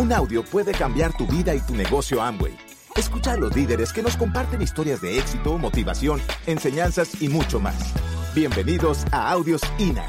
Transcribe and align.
Un 0.00 0.14
audio 0.14 0.42
puede 0.42 0.72
cambiar 0.72 1.14
tu 1.14 1.26
vida 1.26 1.54
y 1.54 1.60
tu 1.60 1.74
negocio 1.74 2.22
Amway. 2.22 2.56
Escucha 2.96 3.32
a 3.32 3.36
los 3.36 3.54
líderes 3.54 3.92
que 3.92 4.02
nos 4.02 4.16
comparten 4.16 4.62
historias 4.62 5.02
de 5.02 5.18
éxito, 5.18 5.58
motivación, 5.58 6.22
enseñanzas 6.46 7.20
y 7.20 7.28
mucho 7.28 7.60
más. 7.60 7.92
Bienvenidos 8.34 9.04
a 9.12 9.30
Audios 9.30 9.60
INA. 9.76 10.06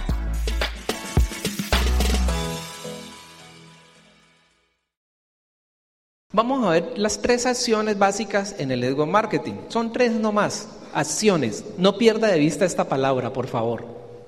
Vamos 6.31 6.65
a 6.65 6.69
ver 6.69 6.93
las 6.95 7.21
tres 7.21 7.45
acciones 7.45 7.99
básicas 7.99 8.55
en 8.59 8.71
el 8.71 8.79
network 8.79 9.11
marketing. 9.11 9.55
Son 9.67 9.91
tres 9.91 10.13
nomás, 10.13 10.69
acciones. 10.93 11.65
No 11.77 11.97
pierda 11.97 12.29
de 12.29 12.39
vista 12.39 12.63
esta 12.63 12.87
palabra, 12.87 13.33
por 13.33 13.47
favor. 13.47 13.83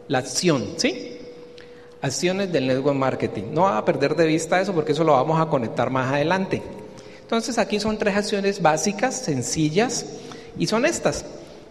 La 0.09 0.17
acción, 0.17 0.73
¿sí? 0.75 1.12
Acciones 2.03 2.51
del 2.51 2.67
network 2.67 2.95
marketing. 2.95 3.43
No 3.53 3.61
va 3.61 3.77
a 3.79 3.85
perder 3.85 4.15
de 4.15 4.27
vista 4.27 4.59
eso 4.61 4.73
porque 4.73 4.91
eso 4.91 5.03
lo 5.03 5.13
vamos 5.13 5.41
a 5.41 5.47
conectar 5.47 5.89
más 5.89 6.11
adelante. 6.13 6.61
Entonces 7.21 7.57
aquí 7.57 7.79
son 7.79 7.97
tres 7.97 8.15
acciones 8.15 8.61
básicas, 8.61 9.15
sencillas, 9.15 10.05
y 10.59 10.67
son 10.67 10.85
estas. 10.85 11.25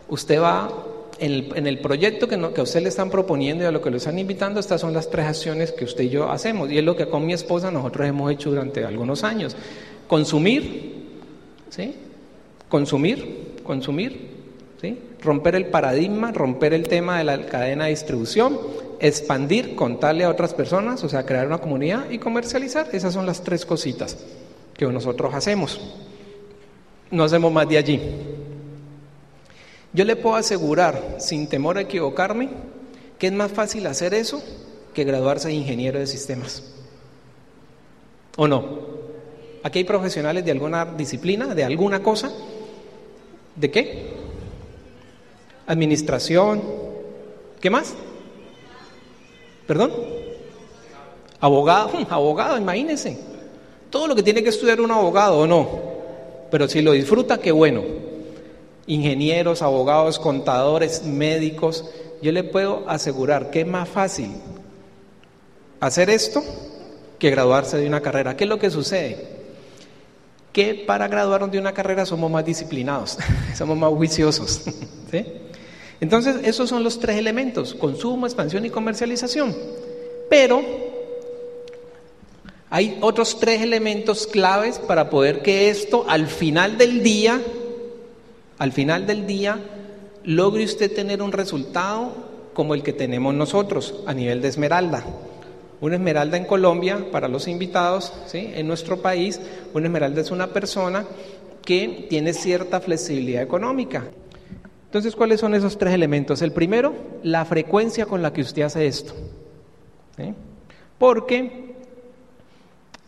Usted 0.08 0.40
va 0.40 0.70
en 1.18 1.66
el, 1.66 1.78
proyecto 1.78 2.26
que, 2.26 2.34
a 2.34 2.62
usted 2.62 2.82
le 2.82 2.88
están 2.88 3.10
proponiendo 3.10 3.62
y 3.62 3.66
a 3.66 3.70
lo 3.70 3.80
que 3.80 3.90
lo 3.90 3.98
están 3.98 4.18
invitando, 4.18 4.58
estas 4.58 4.80
son 4.80 4.92
las 4.92 5.08
tres 5.08 5.26
acciones 5.26 5.70
que 5.70 5.84
usted 5.84 6.04
y 6.04 6.08
yo 6.08 6.30
hacemos. 6.30 6.70
Y 6.70 6.78
es 6.78 6.84
lo 6.84 6.96
que 6.96 7.06
con 7.06 7.24
mi 7.24 7.32
esposa 7.32 7.70
nosotros 7.70 8.08
hemos 8.08 8.32
hecho 8.32 8.50
durante 8.50 8.84
algunos 8.84 9.22
años. 9.22 9.54
Consumir, 10.08 10.94
¿sí? 11.68 11.94
Consumir, 12.68 13.58
consumir, 13.62 14.30
¿sí? 14.80 14.98
Romper 15.22 15.54
el 15.54 15.66
paradigma, 15.66 16.32
romper 16.32 16.72
el 16.72 16.88
tema 16.88 17.18
de 17.18 17.24
la 17.24 17.46
cadena 17.46 17.84
de 17.84 17.90
distribución, 17.90 18.58
expandir, 19.02 19.74
contarle 19.74 20.22
a 20.22 20.30
otras 20.30 20.54
personas, 20.54 21.02
o 21.02 21.08
sea, 21.08 21.26
crear 21.26 21.48
una 21.48 21.58
comunidad 21.58 22.08
y 22.08 22.18
comercializar. 22.18 22.88
Esas 22.92 23.12
son 23.12 23.26
las 23.26 23.42
tres 23.42 23.66
cositas 23.66 24.16
que 24.74 24.86
nosotros 24.86 25.34
hacemos. 25.34 25.80
No 27.10 27.24
hacemos 27.24 27.52
más 27.52 27.68
de 27.68 27.78
allí. 27.78 28.00
Yo 29.92 30.04
le 30.04 30.14
puedo 30.14 30.36
asegurar, 30.36 31.16
sin 31.18 31.48
temor 31.48 31.78
a 31.78 31.82
equivocarme, 31.82 32.48
que 33.18 33.26
es 33.26 33.32
más 33.32 33.50
fácil 33.50 33.86
hacer 33.88 34.14
eso 34.14 34.40
que 34.94 35.02
graduarse 35.04 35.48
de 35.48 35.54
ingeniero 35.54 35.98
de 35.98 36.06
sistemas. 36.06 36.62
¿O 38.36 38.46
no? 38.46 38.92
Aquí 39.64 39.80
hay 39.80 39.84
profesionales 39.84 40.44
de 40.44 40.52
alguna 40.52 40.84
disciplina, 40.84 41.54
de 41.56 41.64
alguna 41.64 42.02
cosa. 42.02 42.32
¿De 43.56 43.70
qué? 43.70 44.14
Administración. 45.66 46.62
¿Qué 47.60 47.68
más? 47.68 47.94
¿Perdón? 49.66 49.92
Abogado, 51.40 51.90
abogado, 52.08 52.58
imagínense. 52.58 53.18
Todo 53.90 54.06
lo 54.06 54.14
que 54.14 54.22
tiene 54.22 54.42
que 54.42 54.48
estudiar 54.50 54.80
un 54.80 54.90
abogado 54.90 55.38
o 55.38 55.46
no. 55.46 55.68
Pero 56.50 56.68
si 56.68 56.82
lo 56.82 56.92
disfruta, 56.92 57.38
qué 57.38 57.52
bueno. 57.52 57.82
Ingenieros, 58.86 59.62
abogados, 59.62 60.18
contadores, 60.18 61.04
médicos. 61.04 61.90
Yo 62.20 62.32
le 62.32 62.44
puedo 62.44 62.84
asegurar 62.88 63.50
que 63.50 63.62
es 63.62 63.66
más 63.66 63.88
fácil 63.88 64.30
hacer 65.80 66.10
esto 66.10 66.42
que 67.18 67.30
graduarse 67.30 67.76
de 67.78 67.86
una 67.86 68.00
carrera. 68.00 68.36
¿Qué 68.36 68.44
es 68.44 68.50
lo 68.50 68.58
que 68.58 68.70
sucede? 68.70 69.42
que 70.52 70.74
para 70.86 71.08
graduarnos 71.08 71.50
de 71.50 71.58
una 71.58 71.72
carrera 71.72 72.04
somos 72.04 72.30
más 72.30 72.44
disciplinados, 72.44 73.18
somos 73.56 73.76
más 73.76 73.90
juiciosos. 73.90 74.62
Entonces, 76.02 76.40
esos 76.42 76.68
son 76.68 76.82
los 76.82 76.98
tres 76.98 77.16
elementos, 77.16 77.74
consumo, 77.74 78.26
expansión 78.26 78.66
y 78.66 78.70
comercialización. 78.70 79.54
Pero 80.28 80.60
hay 82.70 82.98
otros 83.00 83.38
tres 83.38 83.62
elementos 83.62 84.26
claves 84.26 84.80
para 84.80 85.08
poder 85.10 85.42
que 85.42 85.70
esto 85.70 86.04
al 86.08 86.26
final 86.26 86.76
del 86.76 87.04
día, 87.04 87.40
al 88.58 88.72
final 88.72 89.06
del 89.06 89.28
día, 89.28 89.60
logre 90.24 90.64
usted 90.64 90.92
tener 90.92 91.22
un 91.22 91.30
resultado 91.30 92.12
como 92.52 92.74
el 92.74 92.82
que 92.82 92.92
tenemos 92.92 93.32
nosotros 93.32 93.94
a 94.04 94.12
nivel 94.12 94.42
de 94.42 94.48
esmeralda. 94.48 95.04
Una 95.80 95.94
esmeralda 95.94 96.36
en 96.36 96.46
Colombia, 96.46 97.12
para 97.12 97.28
los 97.28 97.46
invitados, 97.46 98.12
¿sí? 98.26 98.50
en 98.56 98.66
nuestro 98.66 99.00
país, 99.00 99.40
una 99.72 99.86
esmeralda 99.86 100.20
es 100.20 100.32
una 100.32 100.48
persona 100.48 101.06
que 101.64 102.08
tiene 102.10 102.32
cierta 102.32 102.80
flexibilidad 102.80 103.44
económica. 103.44 104.02
Entonces, 104.92 105.16
¿cuáles 105.16 105.40
son 105.40 105.54
esos 105.54 105.78
tres 105.78 105.94
elementos? 105.94 106.42
El 106.42 106.52
primero, 106.52 106.92
la 107.22 107.46
frecuencia 107.46 108.04
con 108.04 108.20
la 108.20 108.34
que 108.34 108.42
usted 108.42 108.60
hace 108.60 108.86
esto. 108.86 109.14
Porque 110.98 111.76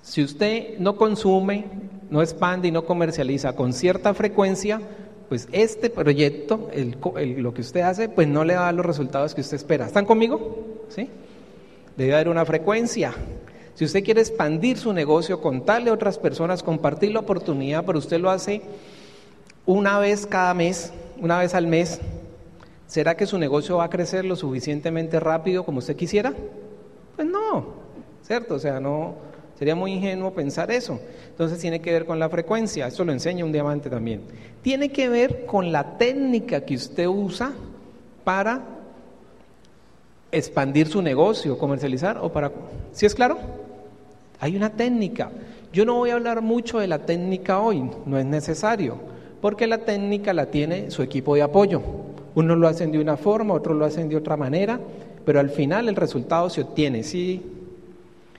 si 0.00 0.22
usted 0.25 0.78
no 0.78 0.97
consume, 0.97 1.67
no 2.09 2.22
expande 2.22 2.69
y 2.69 2.71
no 2.71 2.87
comercializa 2.87 3.55
con 3.55 3.75
cierta 3.75 4.15
frecuencia, 4.15 4.81
pues 5.28 5.47
este 5.53 5.91
proyecto, 5.91 6.71
lo 7.37 7.53
que 7.53 7.61
usted 7.61 7.83
hace, 7.83 8.09
pues 8.09 8.28
no 8.28 8.45
le 8.45 8.55
da 8.55 8.72
los 8.72 8.87
resultados 8.87 9.34
que 9.34 9.43
usted 9.43 9.59
espera. 9.59 9.84
¿Están 9.84 10.06
conmigo? 10.06 10.65
¿Sí? 10.89 11.11
Debe 11.99 12.15
haber 12.15 12.31
una 12.31 12.47
frecuencia. 12.47 13.12
Si 13.75 13.84
usted 13.84 14.03
quiere 14.03 14.22
expandir 14.22 14.78
su 14.78 14.95
negocio, 14.95 15.43
contarle 15.43 15.91
a 15.91 15.93
otras 15.93 16.19
personas, 16.19 16.62
compartir 16.62 17.12
la 17.12 17.21
oportunidad, 17.21 17.84
pero 17.84 17.99
usted 17.99 18.21
lo 18.21 18.31
hace 18.31 18.62
una 19.66 19.99
vez 19.99 20.27
cada 20.27 20.55
mes, 20.55 20.91
una 21.20 21.38
vez 21.38 21.54
al 21.54 21.66
mes, 21.66 22.00
¿será 22.86 23.16
que 23.16 23.26
su 23.26 23.38
negocio 23.38 23.78
va 23.78 23.84
a 23.84 23.91
crecer 23.91 24.25
lo 24.25 24.36
suficientemente 24.36 25.20
rápido 25.20 25.64
como 25.64 25.78
usted 25.78 25.97
quisiera? 25.97 26.32
Pues 27.16 27.28
no, 27.28 27.66
¿cierto? 28.22 28.54
O 28.54 28.58
sea, 28.58 28.80
no, 28.80 29.14
sería 29.58 29.74
muy 29.74 29.92
ingenuo 29.92 30.32
pensar 30.32 30.70
eso. 30.70 31.00
Entonces 31.28 31.58
tiene 31.58 31.80
que 31.80 31.92
ver 31.92 32.04
con 32.06 32.19
la 32.19 32.28
frecuencia, 32.28 32.86
eso 32.86 33.04
lo 33.04 33.12
enseña 33.12 33.44
un 33.44 33.53
diamante 33.53 33.91
también. 33.91 34.22
Tiene 34.62 34.91
que 34.91 35.08
ver 35.08 35.47
con 35.47 35.72
la 35.72 35.98
técnica 35.98 36.60
que 36.62 36.74
usted 36.74 37.06
usa 37.06 37.53
para 38.24 38.62
expandir 40.32 40.88
su 40.88 41.00
negocio, 41.03 41.58
comercializar 41.58 42.19
o 42.19 42.32
para... 42.32 42.50
¿Sí 42.92 43.06
es 43.06 43.14
claro? 43.14 43.38
Hay 44.41 44.56
una 44.56 44.70
técnica. 44.70 45.30
Yo 45.72 45.84
no 45.84 45.94
voy 45.94 46.10
a 46.10 46.14
hablar 46.14 46.42
mucho 46.42 46.78
de 46.78 46.86
la 46.86 47.00
técnica 47.00 47.60
hoy, 47.60 47.91
no 48.06 48.19
es 48.19 48.24
necesario, 48.24 48.98
porque 49.44 49.66
la 49.66 49.77
técnica 49.77 50.32
la 50.32 50.47
tiene 50.47 50.91
su 50.91 51.03
equipo 51.03 51.34
de 51.34 51.43
apoyo. 51.43 51.82
Unos 52.34 52.56
lo 52.56 52.66
hacen 52.66 52.91
de 52.91 52.99
una 52.99 53.19
forma, 53.19 53.53
otros 53.53 53.77
lo 53.77 53.84
hacen 53.84 54.09
de 54.09 54.16
otra 54.16 54.38
manera, 54.38 54.81
pero 55.27 55.38
al 55.38 55.50
final 55.50 55.87
el 55.87 55.97
resultado 55.97 56.49
se 56.49 56.62
obtiene, 56.62 57.03
¿sí? 57.03 57.43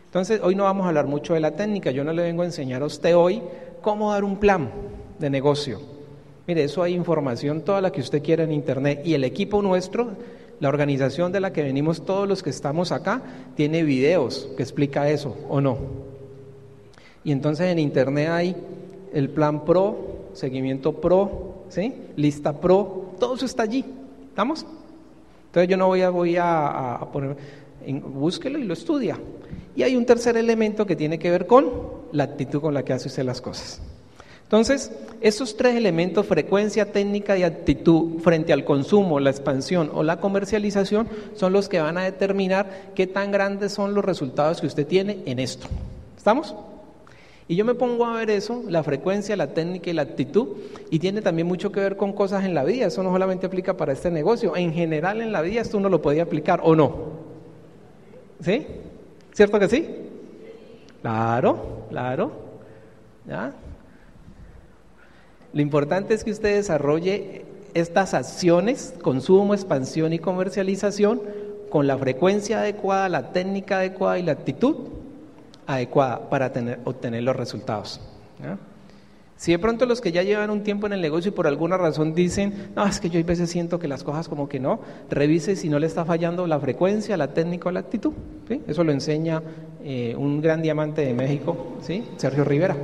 Entonces, 0.06 0.42
hoy 0.42 0.56
no 0.56 0.64
vamos 0.64 0.86
a 0.86 0.88
hablar 0.88 1.06
mucho 1.06 1.36
de 1.36 1.42
la 1.42 1.52
técnica, 1.52 1.92
yo 1.92 2.04
no 2.04 2.12
le 2.12 2.24
vengo 2.24 2.42
a 2.42 2.46
enseñar 2.46 2.82
a 2.82 2.86
usted 2.86 3.16
hoy 3.16 3.44
cómo 3.84 4.14
dar 4.14 4.24
un 4.24 4.38
plan 4.38 4.72
de 5.20 5.30
negocio. 5.30 5.80
Mire, 6.48 6.64
eso 6.64 6.82
hay 6.82 6.96
información 6.96 7.62
toda 7.62 7.82
la 7.82 7.92
que 7.92 8.02
usted 8.02 8.24
quiera 8.24 8.44
en 8.44 8.52
Internet 8.52 9.02
y 9.06 9.14
el 9.14 9.26
equipo 9.26 9.62
nuestro 9.62 10.08
la 10.60 10.70
organización 10.70 11.32
de 11.32 11.40
la 11.40 11.54
que 11.54 11.62
venimos 11.62 12.04
todos 12.04 12.28
los 12.28 12.42
que 12.42 12.50
estamos 12.50 12.92
acá 12.92 13.22
tiene 13.56 13.84
videos 13.84 14.50
que 14.58 14.64
explica 14.64 15.08
eso, 15.08 15.38
¿o 15.50 15.62
no? 15.62 15.78
Y 17.24 17.32
entonces 17.32 17.68
en 17.68 17.78
internet 17.78 18.30
hay 18.30 18.56
el 19.14 19.30
plan 19.30 19.66
pro, 19.66 20.15
seguimiento 20.36 20.94
pro, 20.94 21.64
¿sí? 21.70 21.94
lista 22.16 22.54
pro, 22.60 23.14
todo 23.20 23.36
eso 23.36 23.46
está 23.46 23.64
allí. 23.64 23.84
¿Estamos? 24.30 24.66
Entonces 25.48 25.70
yo 25.70 25.78
no 25.78 25.88
voy 25.88 26.02
a, 26.02 26.10
voy 26.10 26.36
a, 26.38 27.00
poner, 27.14 27.38
búsquelo 28.04 28.60
y 28.60 28.66
lo 28.66 28.74
estudia. 28.74 29.18
Y 29.76 29.84
hay 29.84 29.96
un 29.96 30.06
tercer 30.06 30.38
elemento 30.38 30.86
que 30.86 30.96
tiene 30.96 31.18
que 31.18 31.32
ver 31.32 31.48
con 31.48 31.72
la 32.12 32.26
actitud 32.26 32.62
con 32.62 32.74
la 32.74 32.84
que 32.84 32.94
hace 32.94 33.08
usted 33.08 33.24
las 33.24 33.42
cosas. 33.42 33.82
Entonces, 34.44 34.92
esos 35.22 35.58
tres 35.58 35.76
elementos, 35.76 36.26
frecuencia, 36.26 36.92
técnica 36.92 37.38
y 37.38 37.44
actitud 37.44 38.20
frente 38.20 38.54
al 38.54 38.64
consumo, 38.64 39.20
la 39.20 39.32
expansión 39.32 39.90
o 39.94 40.04
la 40.04 40.20
comercialización, 40.20 41.08
son 41.36 41.52
los 41.52 41.68
que 41.68 41.80
van 41.80 41.98
a 41.98 42.04
determinar 42.04 42.92
qué 42.94 43.08
tan 43.08 43.32
grandes 43.32 43.72
son 43.72 43.96
los 43.96 44.06
resultados 44.06 44.62
que 44.62 44.68
usted 44.68 44.86
tiene 44.86 45.24
en 45.26 45.40
esto. 45.40 45.68
¿Estamos? 46.16 46.54
Y 47.48 47.56
yo 47.56 47.64
me 47.64 47.76
pongo 47.76 48.06
a 48.06 48.14
ver 48.18 48.32
eso, 48.32 48.64
la 48.68 48.82
frecuencia, 48.82 49.36
la 49.36 49.54
técnica 49.54 49.92
y 49.92 49.94
la 49.94 50.02
actitud, 50.02 50.48
y 50.90 50.98
tiene 50.98 51.22
también 51.22 51.48
mucho 51.48 51.72
que 51.72 51.80
ver 51.80 51.96
con 51.96 52.14
cosas 52.14 52.44
en 52.44 52.56
la 52.56 52.64
vida. 52.64 52.88
Eso 52.88 53.04
no 53.04 53.12
solamente 53.12 53.46
aplica 53.46 53.78
para 53.78 53.94
este 53.94 54.10
negocio, 54.10 54.56
en 54.56 54.74
general 54.74 55.22
en 55.22 55.32
la 55.32 55.42
vida 55.42 55.62
esto 55.62 55.78
uno 55.78 55.90
lo 55.90 56.02
podía 56.02 56.24
aplicar 56.24 56.62
o 56.64 56.76
no. 56.76 56.96
¿Sí? 58.42 58.66
¿Cierto 59.34 59.60
que 59.60 59.70
sí? 59.70 59.88
Claro, 61.02 61.86
claro. 61.90 62.32
¿Ya? 63.28 63.54
Lo 65.54 65.62
importante 65.62 66.16
es 66.16 66.24
que 66.24 66.32
usted 66.32 66.56
desarrolle 66.56 67.46
estas 67.76 68.16
acciones, 68.16 68.96
consumo, 69.02 69.54
expansión 69.54 70.14
y 70.14 70.20
comercialización, 70.20 71.22
con 71.70 71.86
la 71.86 71.98
frecuencia 71.98 72.60
adecuada, 72.60 73.08
la 73.08 73.34
técnica 73.34 73.78
adecuada 73.78 74.18
y 74.18 74.24
la 74.24 74.32
actitud 74.32 74.95
adecuada 75.68 76.30
para 76.30 76.52
obtener 76.86 77.24
los 77.24 77.36
resultados. 77.36 78.02
Si 79.38 79.52
de 79.52 79.60
pronto 79.60 79.86
los 79.86 80.00
que 80.00 80.14
ya 80.14 80.24
llevan 80.24 80.50
un 80.50 80.64
tiempo 80.64 80.88
en 80.88 80.94
el 80.94 81.02
negocio 81.02 81.30
y 81.30 81.34
por 81.34 81.46
alguna 81.46 81.78
razón 81.78 82.14
dicen, 82.14 82.72
no, 82.76 82.86
es 82.86 83.02
que 83.02 83.10
yo 83.10 83.20
a 83.20 83.24
veces 83.24 83.50
siento 83.50 83.80
que 83.80 83.88
las 83.88 84.04
cosas 84.04 84.30
como 84.30 84.48
que 84.48 84.62
no, 84.62 84.80
revise 85.10 85.58
si 85.58 85.68
no 85.68 85.78
le 85.78 85.88
está 85.88 86.06
fallando 86.06 86.48
la 86.48 86.60
frecuencia, 86.60 87.18
la 87.18 87.34
técnica 87.34 87.68
o 87.68 87.72
la 87.72 87.82
actitud. 87.82 88.14
Eso 88.66 88.84
lo 88.84 88.94
enseña 88.94 89.44
eh, 89.84 90.16
un 90.18 90.42
gran 90.42 90.62
diamante 90.62 91.02
de 91.06 91.14
México. 91.14 91.78
Sergio 92.16 92.46
Rivera. 92.46 92.78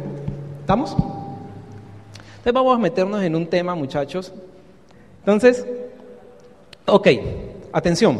¿Estamos? 0.59 0.91
Entonces 0.91 2.53
vamos 2.53 2.75
a 2.75 2.79
meternos 2.79 3.23
en 3.23 3.35
un 3.35 3.47
tema, 3.47 3.73
muchachos. 3.73 4.33
Entonces, 5.19 5.65
ok, 6.85 7.07
atención. 7.71 8.19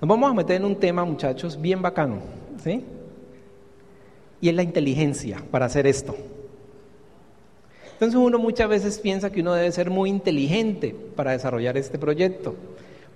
Nos 0.00 0.08
vamos 0.08 0.30
a 0.30 0.34
meter 0.34 0.56
en 0.56 0.64
un 0.64 0.76
tema, 0.76 1.04
muchachos, 1.04 1.60
bien 1.60 1.82
bacano, 1.82 2.18
y 4.40 4.48
es 4.48 4.54
la 4.54 4.62
inteligencia 4.62 5.42
para 5.50 5.66
hacer 5.66 5.86
esto. 5.86 6.14
Entonces 7.94 8.18
uno 8.18 8.38
muchas 8.38 8.68
veces 8.68 8.98
piensa 8.98 9.30
que 9.30 9.40
uno 9.40 9.54
debe 9.54 9.72
ser 9.72 9.90
muy 9.90 10.08
inteligente 10.08 10.94
para 11.16 11.32
desarrollar 11.32 11.76
este 11.76 11.98
proyecto, 11.98 12.54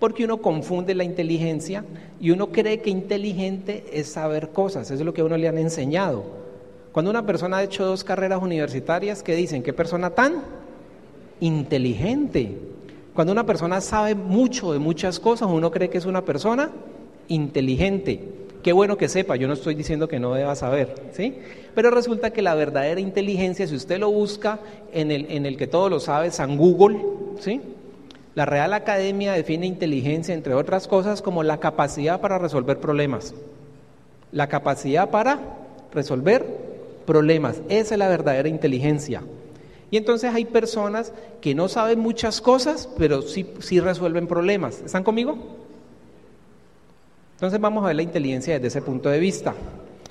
porque 0.01 0.25
uno 0.25 0.39
confunde 0.39 0.95
la 0.95 1.05
inteligencia 1.05 1.85
y 2.21 2.33
uno 2.33 2.51
cree 2.51 2.81
que 2.81 2.91
inteligente 2.91 3.85
es 3.93 4.09
saber 4.09 4.49
cosas, 4.49 4.91
eso 4.91 4.95
es 4.95 5.07
lo 5.07 5.15
que 5.15 5.21
a 5.21 5.25
uno 5.25 5.37
le 5.37 5.47
han 5.47 5.59
enseñado. 5.59 6.25
Cuando 6.91 7.11
una 7.11 7.25
persona 7.25 7.59
ha 7.59 7.63
hecho 7.63 7.87
dos 7.87 8.03
carreras 8.05 8.43
universitarias, 8.43 9.23
¿qué 9.23 9.37
dicen? 9.37 9.63
¿Qué 9.63 9.73
persona 9.73 10.11
tan 10.11 10.43
inteligente? 11.41 12.59
Cuando 13.15 13.33
una 13.33 13.47
persona 13.47 13.81
sabe 13.81 14.15
mucho 14.15 14.73
de 14.73 14.79
muchas 14.79 15.21
cosas, 15.21 15.49
uno 15.51 15.71
cree 15.71 15.91
que 15.91 15.99
es 15.99 16.07
una 16.07 16.25
persona 16.25 16.71
inteligente. 17.29 18.42
Qué 18.63 18.73
bueno 18.73 18.97
que 18.97 19.09
sepa, 19.09 19.37
yo 19.37 19.49
no 19.49 19.55
estoy 19.55 19.75
diciendo 19.75 20.07
que 20.07 20.21
no 20.21 20.35
deba 20.35 20.55
saber, 20.55 20.95
¿sí? 21.13 21.37
Pero 21.75 21.91
resulta 21.91 22.31
que 22.31 22.43
la 22.43 22.55
verdadera 22.55 23.01
inteligencia, 23.01 23.67
si 23.67 23.75
usted 23.75 23.99
lo 23.99 24.11
busca 24.11 24.61
en 24.93 25.11
el, 25.11 25.27
en 25.31 25.47
el 25.47 25.57
que 25.57 25.67
todo 25.67 25.89
lo 25.89 25.99
sabe, 25.99 26.31
San 26.31 26.57
Google, 26.57 27.01
¿sí? 27.41 27.61
La 28.35 28.47
Real 28.47 28.73
Academia 28.73 29.33
define 29.33 29.67
inteligencia, 29.67 30.33
entre 30.35 30.55
otras 30.55 30.87
cosas, 30.87 31.23
como 31.23 31.43
la 31.43 31.59
capacidad 31.59 32.21
para 32.21 32.39
resolver 32.39 32.79
problemas. 32.79 33.35
La 34.31 34.49
capacidad 34.49 35.11
para 35.11 35.41
resolver 35.93 36.47
problemas. 37.05 37.61
Esa 37.69 37.95
es 37.95 37.99
la 37.99 38.09
verdadera 38.09 38.49
inteligencia. 38.49 39.23
Y 39.91 39.99
entonces 39.99 40.33
hay 40.33 40.47
personas 40.47 41.13
que 41.43 41.55
no 41.55 41.69
saben 41.69 41.99
muchas 41.99 42.41
cosas, 42.41 42.89
pero 42.97 43.21
sí, 43.21 43.47
sí 43.59 43.81
resuelven 43.81 44.27
problemas. 44.27 44.81
¿Están 44.81 45.05
conmigo? 45.05 45.37
Entonces 47.43 47.61
vamos 47.61 47.83
a 47.83 47.89
ver 47.89 47.97
la 47.97 48.03
inteligencia 48.03 48.55
desde 48.55 48.69
ese 48.69 48.83
punto 48.83 49.09
de 49.09 49.19
vista. 49.19 49.53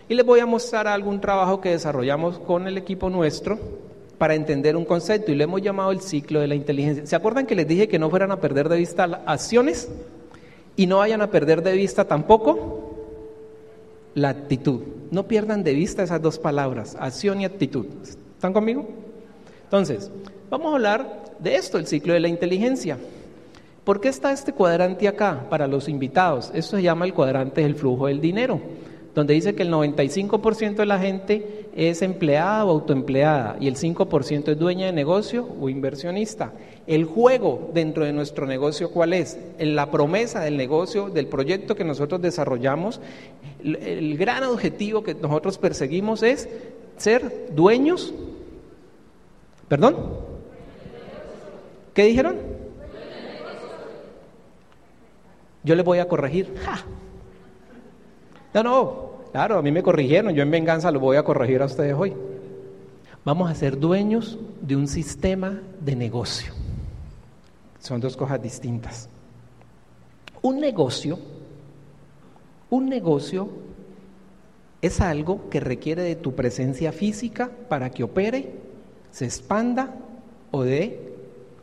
Y 0.10 0.16
les 0.16 0.26
voy 0.26 0.42
a 0.42 0.46
mostrar 0.46 0.90
algún 0.90 1.22
trabajo 1.22 1.62
que 1.62 1.70
desarrollamos 1.70 2.38
con 2.40 2.68
el 2.68 2.78
equipo 2.78 3.10
nuestro 3.10 3.58
para 4.18 4.36
entender 4.36 4.76
un 4.76 4.84
concepto 4.84 5.32
y 5.32 5.36
le 5.36 5.46
hemos 5.46 5.62
llamado 5.62 5.92
el 5.92 6.02
ciclo 6.02 6.42
de 6.42 6.48
la 6.48 6.56
inteligencia. 6.56 7.06
¿Se 7.06 7.16
acuerdan 7.16 7.46
que 7.46 7.56
les 7.56 7.66
dije 7.66 7.88
que 7.88 8.00
no 8.00 8.10
fueran 8.10 8.34
a 8.34 8.42
perder 8.42 8.68
de 8.68 8.76
vista 8.76 9.08
las 9.08 9.22
acciones 9.26 9.88
y 10.76 10.88
no 10.88 10.98
vayan 10.98 11.22
a 11.22 11.32
perder 11.32 11.64
de 11.64 11.72
vista 11.72 12.04
tampoco 12.04 12.98
la 14.14 14.28
actitud? 14.28 14.82
No 15.10 15.26
pierdan 15.26 15.64
de 15.64 15.74
vista 15.74 16.04
esas 16.04 16.22
dos 16.22 16.38
palabras, 16.38 16.98
acción 17.00 17.40
y 17.40 17.46
actitud. 17.46 17.86
¿Están 18.36 18.52
conmigo? 18.52 18.90
Entonces, 19.64 20.12
vamos 20.50 20.74
a 20.74 20.76
hablar 20.76 21.24
de 21.40 21.56
esto, 21.56 21.78
el 21.78 21.88
ciclo 21.88 22.12
de 22.12 22.20
la 22.20 22.28
inteligencia. 22.28 22.98
¿Por 23.92 24.00
qué 24.00 24.08
está 24.08 24.32
este 24.32 24.54
cuadrante 24.54 25.06
acá 25.10 25.48
para 25.50 25.68
los 25.68 25.90
invitados? 25.90 26.50
Esto 26.54 26.78
se 26.78 26.82
llama 26.82 27.04
el 27.04 27.14
cuadrante 27.14 27.60
del 27.60 27.76
flujo 27.76 28.08
del 28.08 28.22
dinero, 28.22 28.62
donde 29.14 29.34
dice 29.34 29.54
que 29.54 29.64
el 29.64 29.70
95% 29.70 30.76
de 30.76 30.86
la 30.86 30.98
gente 30.98 31.66
es 31.76 32.02
empleada 32.02 32.64
o 32.64 32.70
autoempleada 32.70 33.58
y 33.60 33.68
el 33.68 33.76
5% 33.76 34.48
es 34.48 34.58
dueña 34.58 34.86
de 34.86 34.94
negocio 34.94 35.46
o 35.60 35.68
inversionista. 35.68 36.54
El 36.88 37.04
juego 37.04 37.70
dentro 37.74 38.06
de 38.06 38.14
nuestro 38.14 38.46
negocio, 38.46 38.92
¿cuál 38.92 39.12
es? 39.12 39.38
La 39.60 39.92
promesa 39.92 40.40
del 40.40 40.56
negocio, 40.56 41.10
del 41.10 41.28
proyecto 41.28 41.76
que 41.76 41.84
nosotros 41.84 42.22
desarrollamos, 42.22 43.02
el 43.62 44.18
gran 44.18 44.46
objetivo 44.46 45.04
que 45.04 45.16
nosotros 45.16 45.58
perseguimos 45.58 46.24
es 46.24 46.48
ser 46.96 47.50
dueños. 47.54 48.14
¿Perdón? 49.68 49.98
¿Qué 51.94 52.06
dijeron? 52.06 52.61
Yo 55.64 55.76
le 55.76 55.84
voy 55.84 56.00
a 56.00 56.08
corregir. 56.08 56.54
No, 58.54 58.64
no, 58.64 59.12
claro, 59.32 59.58
a 59.58 59.62
mí 59.62 59.72
me 59.72 59.84
corrigieron, 59.84 60.34
yo 60.34 60.44
en 60.44 60.52
venganza 60.52 60.92
lo 60.92 61.00
voy 61.00 61.18
a 61.18 61.24
corregir 61.24 61.62
a 61.62 61.66
ustedes 61.66 61.96
hoy. 61.98 62.14
Vamos 63.24 63.50
a 63.50 63.56
ser 63.56 63.80
dueños 63.80 64.40
de 64.62 64.76
un 64.76 64.88
sistema 64.88 65.62
de 65.80 65.96
negocio. 65.96 66.54
Son 67.80 68.02
dos 68.02 68.18
cosas 68.18 68.42
distintas. 68.42 69.10
Un 70.42 70.60
negocio, 70.60 71.20
un 72.70 72.90
negocio 72.90 73.50
es 74.82 75.00
algo 75.02 75.50
que 75.50 75.60
requiere 75.60 76.02
de 76.02 76.16
tu 76.16 76.34
presencia 76.34 76.92
física 76.92 77.52
para 77.70 77.92
que 77.92 78.04
opere, 78.04 78.56
se 79.12 79.26
expanda 79.26 79.94
o 80.50 80.64
dé 80.64 81.14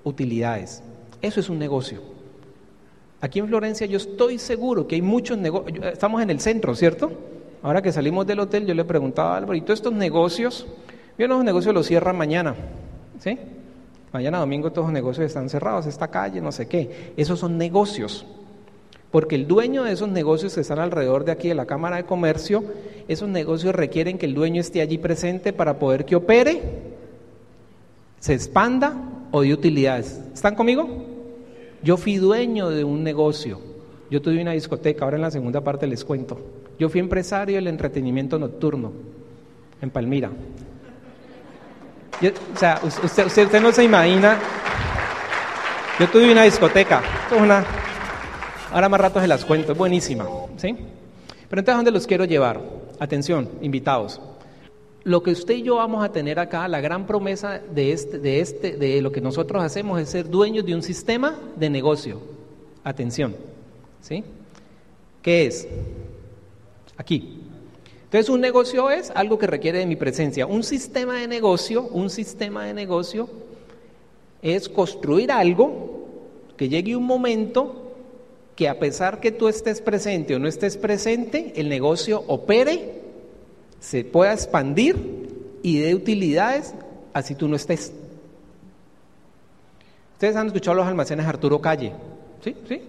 utilidades. 0.05 0.83
Eso 1.21 1.41
es 1.41 1.49
un 1.49 1.59
negocio. 1.59 2.18
Aquí 3.21 3.41
en 3.41 3.49
Florencia 3.49 3.87
yo 3.87 3.97
estoy 3.97 4.39
seguro 4.39 4.87
que 4.87 4.95
hay 4.95 5.03
muchos 5.03 5.37
negocios, 5.39 5.85
estamos 5.93 6.23
en 6.23 6.31
el 6.31 6.41
centro, 6.41 6.75
¿cierto? 6.75 7.11
Ahora 7.63 7.83
que 7.83 7.91
salimos 7.91 8.27
del 8.27 8.39
hotel 8.41 8.67
yo 8.67 8.75
le 8.75 8.85
preguntaba 8.85 9.35
a 9.35 9.37
Álvaro, 9.39 9.55
¿y 9.55 9.61
todos 9.61 9.81
estos 9.81 9.93
negocios? 9.93 10.67
Bien, 11.17 11.29
los 11.29 11.43
negocios 11.43 11.75
los 11.75 11.87
cierran 11.87 12.17
mañana, 12.17 12.55
¿sí? 13.19 13.37
Mañana 14.13 14.39
domingo 14.39 14.71
todos 14.71 14.87
los 14.87 14.93
negocios 14.93 15.27
están 15.27 15.49
cerrados, 15.49 15.87
esta 15.87 16.09
calle, 16.09 16.41
no 16.41 16.53
sé 16.53 16.69
qué. 16.69 17.13
Esos 17.17 17.41
son 17.41 17.59
negocios. 17.59 18.25
Porque 19.11 19.35
el 19.35 19.47
dueño 19.47 19.85
de 19.85 19.93
esos 19.93 20.09
negocios 20.09 20.55
que 20.55 20.61
están 20.61 20.79
alrededor 20.79 21.25
de 21.25 21.33
aquí 21.33 21.49
de 21.49 21.55
la 21.55 21.67
Cámara 21.67 21.97
de 21.97 22.05
Comercio, 22.05 22.63
esos 23.09 23.29
negocios 23.29 23.75
requieren 23.75 24.17
que 24.17 24.27
el 24.27 24.35
dueño 24.35 24.61
esté 24.61 24.81
allí 24.81 24.99
presente 24.99 25.53
para 25.53 25.79
poder 25.79 26.05
que 26.05 26.15
opere, 26.15 26.63
se 28.21 28.35
expanda 28.35 28.95
o 29.31 29.43
de 29.43 29.53
utilidades. 29.53 30.21
¿Están 30.33 30.55
conmigo? 30.55 30.89
Yo 31.83 31.97
fui 31.97 32.17
dueño 32.17 32.71
de 32.71 32.85
un 32.85 33.03
negocio. 33.03 33.61
Yo 34.11 34.23
tuve 34.23 34.41
una 34.41 34.53
discoteca, 34.53 35.05
ahora 35.05 35.17
en 35.17 35.23
la 35.23 35.31
segunda 35.31 35.61
parte 35.63 35.87
les 35.87 36.05
cuento. 36.05 36.39
Yo 36.79 36.89
fui 36.89 37.01
empresario 37.01 37.57
del 37.57 37.67
entretenimiento 37.67 38.39
nocturno 38.39 38.93
en 39.81 39.91
Palmira. 39.91 40.31
o 42.21 42.59
sea, 42.59 42.81
usted, 42.85 43.61
no 43.61 43.73
se 43.73 43.85
imagina. 43.85 44.39
Yo 46.01 46.09
tuve 46.09 46.33
una 46.33 46.45
discoteca. 46.45 47.03
Ahora 48.73 48.89
más 48.89 49.01
rato 49.01 49.21
se 49.21 49.29
las 49.29 49.45
cuento, 49.45 49.73
es 49.73 49.79
buenísima. 49.79 50.27
¿sí? 50.57 50.77
Pero 51.49 51.61
entonces, 51.61 51.77
¿dónde 51.77 51.91
los 51.91 52.07
quiero 52.07 52.25
llevar? 52.25 52.61
Atención, 52.99 53.49
invitados 53.61 54.21
lo 55.09 55.23
que 55.23 55.31
usted 55.31 55.55
y 55.55 55.63
yo 55.63 55.77
vamos 55.77 56.05
a 56.05 56.13
tener 56.13 56.39
acá, 56.39 56.69
la 56.69 56.83
gran 56.83 57.07
promesa 57.07 57.63
de, 57.75 57.93
este, 57.93 58.19
de, 58.19 58.41
este, 58.41 58.77
de 58.77 59.01
lo 59.01 59.11
que 59.11 59.23
nosotros 59.23 59.65
hacemos 59.65 59.99
es 59.99 60.11
ser 60.11 60.29
dueños 60.29 60.67
de 60.67 60.75
un 60.75 60.83
sistema 60.83 61.41
de 61.57 61.71
negocio. 61.71 62.21
Atención, 62.85 63.35
¿sí? 64.03 64.23
¿Qué 65.23 65.47
es? 65.47 65.67
Aquí. 66.99 67.41
Entonces 68.05 68.29
un 68.29 68.43
negocio 68.43 68.91
es 68.91 69.11
algo 69.15 69.39
que 69.39 69.47
requiere 69.47 69.79
de 69.79 69.87
mi 69.87 69.97
presencia. 69.97 70.47
Un 70.47 70.63
sistema 70.63 71.19
de 71.19 71.27
negocio, 71.27 71.85
un 71.85 72.11
sistema 72.11 72.67
de 72.67 72.75
negocio 72.75 73.31
es 74.43 74.69
construir 74.69 75.33
algo 75.33 76.07
que 76.59 76.69
llegue 76.69 76.97
un 76.97 77.05
momento 77.05 77.95
que 78.57 78.69
a 78.69 78.79
pesar 78.79 79.21
que 79.21 79.33
tú 79.33 79.49
estés 79.49 79.81
presente 79.81 80.35
o 80.35 80.39
no 80.39 80.49
estés 80.49 80.77
presente, 80.77 81.55
el 81.57 81.71
negocio 81.71 82.25
opere 82.27 83.08
se 83.81 84.05
pueda 84.05 84.33
expandir 84.33 85.59
y 85.63 85.81
dé 85.81 85.95
utilidades 85.95 86.75
así 87.13 87.35
tú 87.35 87.49
no 87.49 87.57
estés. 87.57 87.93
Ustedes 90.15 90.37
han 90.37 90.49
escuchado 90.49 90.77
los 90.77 90.87
almacenes 90.87 91.27
Arturo 91.27 91.61
Calle, 91.61 91.93
¿sí? 92.43 92.57
¿Sí? 92.69 92.83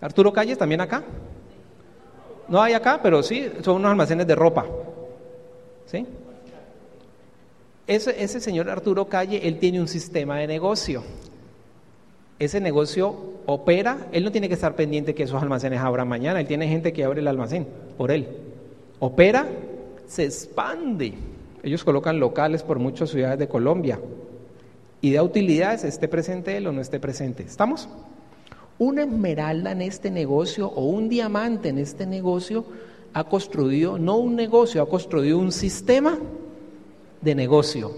Arturo 0.00 0.32
Calle 0.32 0.56
también 0.56 0.80
acá. 0.80 1.02
No 2.48 2.60
hay 2.62 2.72
acá, 2.72 3.00
pero 3.02 3.22
sí, 3.22 3.50
son 3.62 3.76
unos 3.76 3.90
almacenes 3.90 4.26
de 4.26 4.34
ropa. 4.34 4.66
¿Sí? 5.86 6.06
Ese, 7.86 8.22
ese 8.22 8.40
señor 8.40 8.70
Arturo 8.70 9.06
Calle, 9.06 9.46
él 9.46 9.58
tiene 9.58 9.80
un 9.80 9.88
sistema 9.88 10.38
de 10.38 10.46
negocio. 10.46 11.02
Ese 12.38 12.60
negocio 12.60 13.14
opera, 13.44 14.06
él 14.12 14.24
no 14.24 14.32
tiene 14.32 14.48
que 14.48 14.54
estar 14.54 14.74
pendiente 14.74 15.14
que 15.14 15.24
esos 15.24 15.42
almacenes 15.42 15.80
abran 15.80 16.08
mañana, 16.08 16.40
él 16.40 16.46
tiene 16.46 16.68
gente 16.68 16.92
que 16.92 17.04
abre 17.04 17.20
el 17.20 17.28
almacén 17.28 17.66
por 17.98 18.10
él. 18.10 18.28
Opera 18.98 19.46
se 20.10 20.24
expande. 20.24 21.14
Ellos 21.62 21.84
colocan 21.84 22.18
locales 22.18 22.64
por 22.64 22.80
muchas 22.80 23.10
ciudades 23.10 23.38
de 23.38 23.46
Colombia 23.46 24.00
y 25.00 25.12
da 25.12 25.22
utilidades, 25.22 25.84
esté 25.84 26.08
presente 26.08 26.56
él 26.56 26.66
o 26.66 26.72
no 26.72 26.80
esté 26.80 26.98
presente. 26.98 27.44
¿Estamos? 27.44 27.88
Una 28.78 29.02
esmeralda 29.04 29.70
en 29.70 29.82
este 29.82 30.10
negocio 30.10 30.66
o 30.66 30.84
un 30.86 31.08
diamante 31.08 31.68
en 31.68 31.78
este 31.78 32.06
negocio 32.06 32.64
ha 33.12 33.22
construido, 33.24 33.98
no 33.98 34.16
un 34.16 34.34
negocio, 34.34 34.82
ha 34.82 34.88
construido 34.88 35.38
un 35.38 35.52
sistema 35.52 36.18
de 37.20 37.34
negocio. 37.36 37.92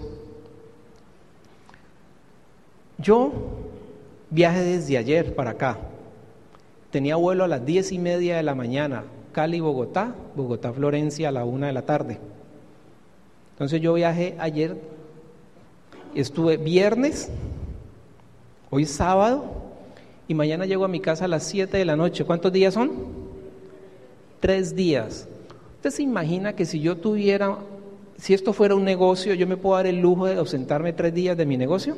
Yo 2.99 3.31
viaje 4.29 4.61
desde 4.61 4.99
ayer 4.99 5.33
para 5.33 5.51
acá. 5.51 5.79
Tenía 6.91 7.15
vuelo 7.15 7.43
a 7.43 7.47
las 7.47 7.65
diez 7.65 7.91
y 7.91 7.97
media 7.97 8.37
de 8.37 8.43
la 8.43 8.53
mañana, 8.53 9.03
Cali, 9.33 9.59
Bogotá, 9.59 10.15
Bogotá, 10.35 10.71
Florencia 10.71 11.29
a 11.29 11.31
la 11.31 11.43
una 11.43 11.67
de 11.67 11.73
la 11.73 11.81
tarde. 11.81 12.19
Entonces 13.51 13.81
yo 13.81 13.93
viajé 13.93 14.35
ayer, 14.39 14.77
estuve 16.15 16.57
viernes, 16.57 17.29
hoy 18.69 18.85
sábado, 18.85 19.45
y 20.27 20.33
mañana 20.33 20.65
llego 20.65 20.85
a 20.85 20.87
mi 20.87 20.99
casa 20.99 21.25
a 21.25 21.27
las 21.27 21.43
7 21.43 21.75
de 21.77 21.85
la 21.85 21.95
noche. 21.95 22.23
¿Cuántos 22.23 22.53
días 22.53 22.73
son? 22.73 22.91
Tres 24.39 24.75
días. 24.75 25.27
¿Usted 25.75 25.89
se 25.89 26.03
imagina 26.03 26.55
que 26.55 26.65
si 26.65 26.79
yo 26.79 26.95
tuviera, 26.95 27.57
si 28.17 28.33
esto 28.33 28.53
fuera 28.53 28.75
un 28.75 28.85
negocio, 28.85 29.33
yo 29.33 29.45
me 29.47 29.57
puedo 29.57 29.75
dar 29.75 29.87
el 29.87 29.99
lujo 29.99 30.27
de 30.27 30.35
ausentarme 30.35 30.93
tres 30.93 31.13
días 31.13 31.35
de 31.35 31.45
mi 31.45 31.57
negocio? 31.57 31.97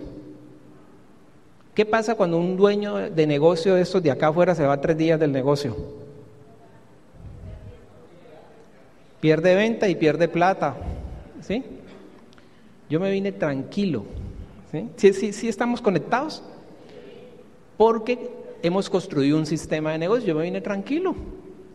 ¿Qué 1.76 1.86
pasa 1.86 2.16
cuando 2.16 2.38
un 2.38 2.58
dueño 2.58 2.96
de 2.96 3.28
negocio 3.28 3.76
de 3.76 3.82
estos 3.82 4.02
de 4.02 4.10
acá 4.10 4.30
afuera 4.30 4.56
se 4.56 4.66
va 4.66 4.80
tres 4.82 4.98
días 4.98 5.20
del 5.20 5.32
negocio? 5.32 6.05
Pierde 9.26 9.56
venta 9.56 9.90
y 9.90 9.96
pierde 9.96 10.28
plata. 10.28 10.76
¿Sí? 11.42 11.64
Yo 12.90 13.00
me 13.00 13.10
vine 13.10 13.32
tranquilo. 13.32 14.06
¿Sí? 14.72 14.88
¿Sí, 14.98 15.14
sí, 15.14 15.34
sí 15.34 15.48
estamos 15.48 15.82
conectados? 15.82 16.44
porque 17.78 18.30
hemos 18.62 18.90
construido 18.90 19.38
un 19.38 19.46
sistema 19.46 19.92
de 19.92 19.98
negocio. 19.98 20.28
Yo 20.28 20.36
me 20.36 20.44
vine 20.44 20.62
tranquilo, 20.62 21.16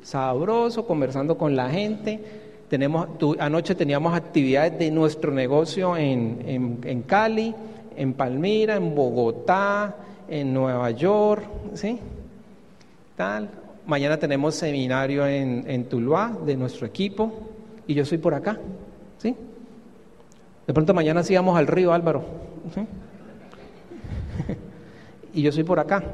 sabroso, 0.02 0.86
conversando 0.86 1.36
con 1.36 1.56
la 1.56 1.68
gente. 1.70 2.20
Tenemos, 2.68 3.08
anoche 3.38 3.74
teníamos 3.74 4.14
actividades 4.14 4.78
de 4.78 4.90
nuestro 4.90 5.32
negocio 5.32 5.96
en, 5.96 6.78
en, 6.84 7.02
Cali, 7.02 7.52
en 7.96 8.12
Palmira, 8.14 8.76
en 8.76 8.94
Bogotá, 8.94 9.96
en 10.28 10.54
Nueva 10.54 10.92
York, 10.92 11.44
¿sí? 11.74 11.98
Tal. 13.16 13.50
Mañana 13.86 14.18
tenemos 14.18 14.54
seminario 14.54 15.26
en, 15.26 15.64
en 15.68 15.84
Tuluá 15.84 16.36
de 16.44 16.56
nuestro 16.56 16.86
equipo 16.86 17.32
y 17.86 17.94
yo 17.94 18.04
soy 18.04 18.18
por 18.18 18.34
acá, 18.34 18.58
¿sí? 19.18 19.34
De 20.66 20.74
pronto 20.74 20.94
mañana 20.94 21.22
sí 21.22 21.34
vamos 21.34 21.58
al 21.58 21.66
río 21.66 21.92
Álvaro, 21.92 22.22
¿sí? 22.74 22.86
y 25.34 25.42
yo 25.42 25.50
soy 25.52 25.64
por 25.64 25.80
acá. 25.80 26.04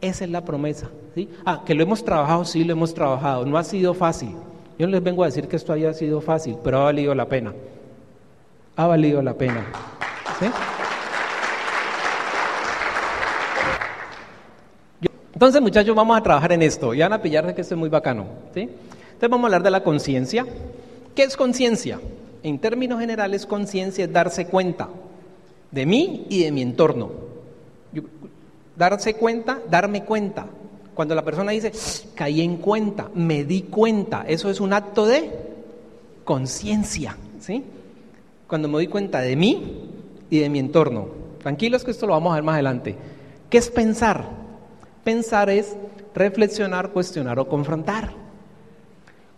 Esa 0.00 0.24
es 0.24 0.30
la 0.30 0.44
promesa. 0.44 0.90
¿sí? 1.14 1.28
Ah, 1.44 1.62
que 1.64 1.74
lo 1.74 1.82
hemos 1.82 2.04
trabajado, 2.04 2.44
sí 2.44 2.64
lo 2.64 2.72
hemos 2.72 2.94
trabajado. 2.94 3.46
No 3.46 3.56
ha 3.56 3.64
sido 3.64 3.94
fácil. 3.94 4.34
Yo 4.78 4.86
no 4.86 4.92
les 4.92 5.02
vengo 5.02 5.22
a 5.22 5.26
decir 5.26 5.48
que 5.48 5.56
esto 5.56 5.72
haya 5.72 5.92
sido 5.94 6.20
fácil, 6.20 6.56
pero 6.62 6.78
ha 6.78 6.84
valido 6.84 7.14
la 7.14 7.26
pena. 7.26 7.52
Ha 8.76 8.86
valido 8.86 9.22
la 9.22 9.34
pena. 9.34 9.66
Entonces, 15.42 15.60
muchachos, 15.60 15.96
vamos 15.96 16.16
a 16.16 16.22
trabajar 16.22 16.52
en 16.52 16.62
esto. 16.62 16.94
Ya 16.94 17.08
van 17.08 17.18
a 17.18 17.20
pillar 17.20 17.44
de 17.44 17.52
que 17.52 17.62
esto 17.62 17.74
es 17.74 17.78
muy 17.80 17.88
bacano. 17.88 18.26
¿sí? 18.54 18.60
Entonces, 18.60 19.28
vamos 19.28 19.42
a 19.42 19.46
hablar 19.48 19.64
de 19.64 19.72
la 19.72 19.82
conciencia. 19.82 20.46
¿Qué 21.16 21.24
es 21.24 21.36
conciencia? 21.36 21.98
En 22.44 22.60
términos 22.60 23.00
generales, 23.00 23.44
conciencia 23.44 24.04
es 24.04 24.12
darse 24.12 24.46
cuenta 24.46 24.88
de 25.72 25.84
mí 25.84 26.28
y 26.28 26.44
de 26.44 26.52
mi 26.52 26.62
entorno. 26.62 27.10
Darse 28.76 29.14
cuenta, 29.14 29.58
darme 29.68 30.04
cuenta. 30.04 30.46
Cuando 30.94 31.16
la 31.16 31.24
persona 31.24 31.50
dice, 31.50 31.72
caí 32.14 32.40
en 32.40 32.58
cuenta, 32.58 33.10
me 33.12 33.42
di 33.42 33.62
cuenta, 33.62 34.24
eso 34.28 34.48
es 34.48 34.60
un 34.60 34.72
acto 34.72 35.06
de 35.06 35.28
conciencia, 36.22 37.16
¿sí? 37.40 37.64
Cuando 38.46 38.68
me 38.68 38.74
doy 38.74 38.86
cuenta 38.86 39.20
de 39.20 39.34
mí 39.34 39.90
y 40.30 40.38
de 40.38 40.48
mi 40.48 40.60
entorno. 40.60 41.08
Tranquilos 41.42 41.82
que 41.82 41.90
esto 41.90 42.06
lo 42.06 42.12
vamos 42.12 42.30
a 42.30 42.36
ver 42.36 42.44
más 42.44 42.54
adelante. 42.54 42.94
¿Qué 43.50 43.58
es 43.58 43.70
pensar? 43.70 44.41
Pensar 45.04 45.50
es 45.50 45.76
reflexionar, 46.14 46.90
cuestionar 46.90 47.38
o 47.38 47.48
confrontar. 47.48 48.12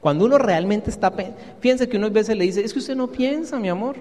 Cuando 0.00 0.26
uno 0.26 0.36
realmente 0.36 0.90
está, 0.90 1.12
fíjense 1.60 1.88
que 1.88 1.96
uno 1.96 2.08
a 2.08 2.10
veces 2.10 2.36
le 2.36 2.44
dice, 2.44 2.62
es 2.64 2.72
que 2.72 2.78
usted 2.78 2.94
no 2.94 3.06
piensa, 3.06 3.58
mi 3.58 3.68
amor. 3.68 3.96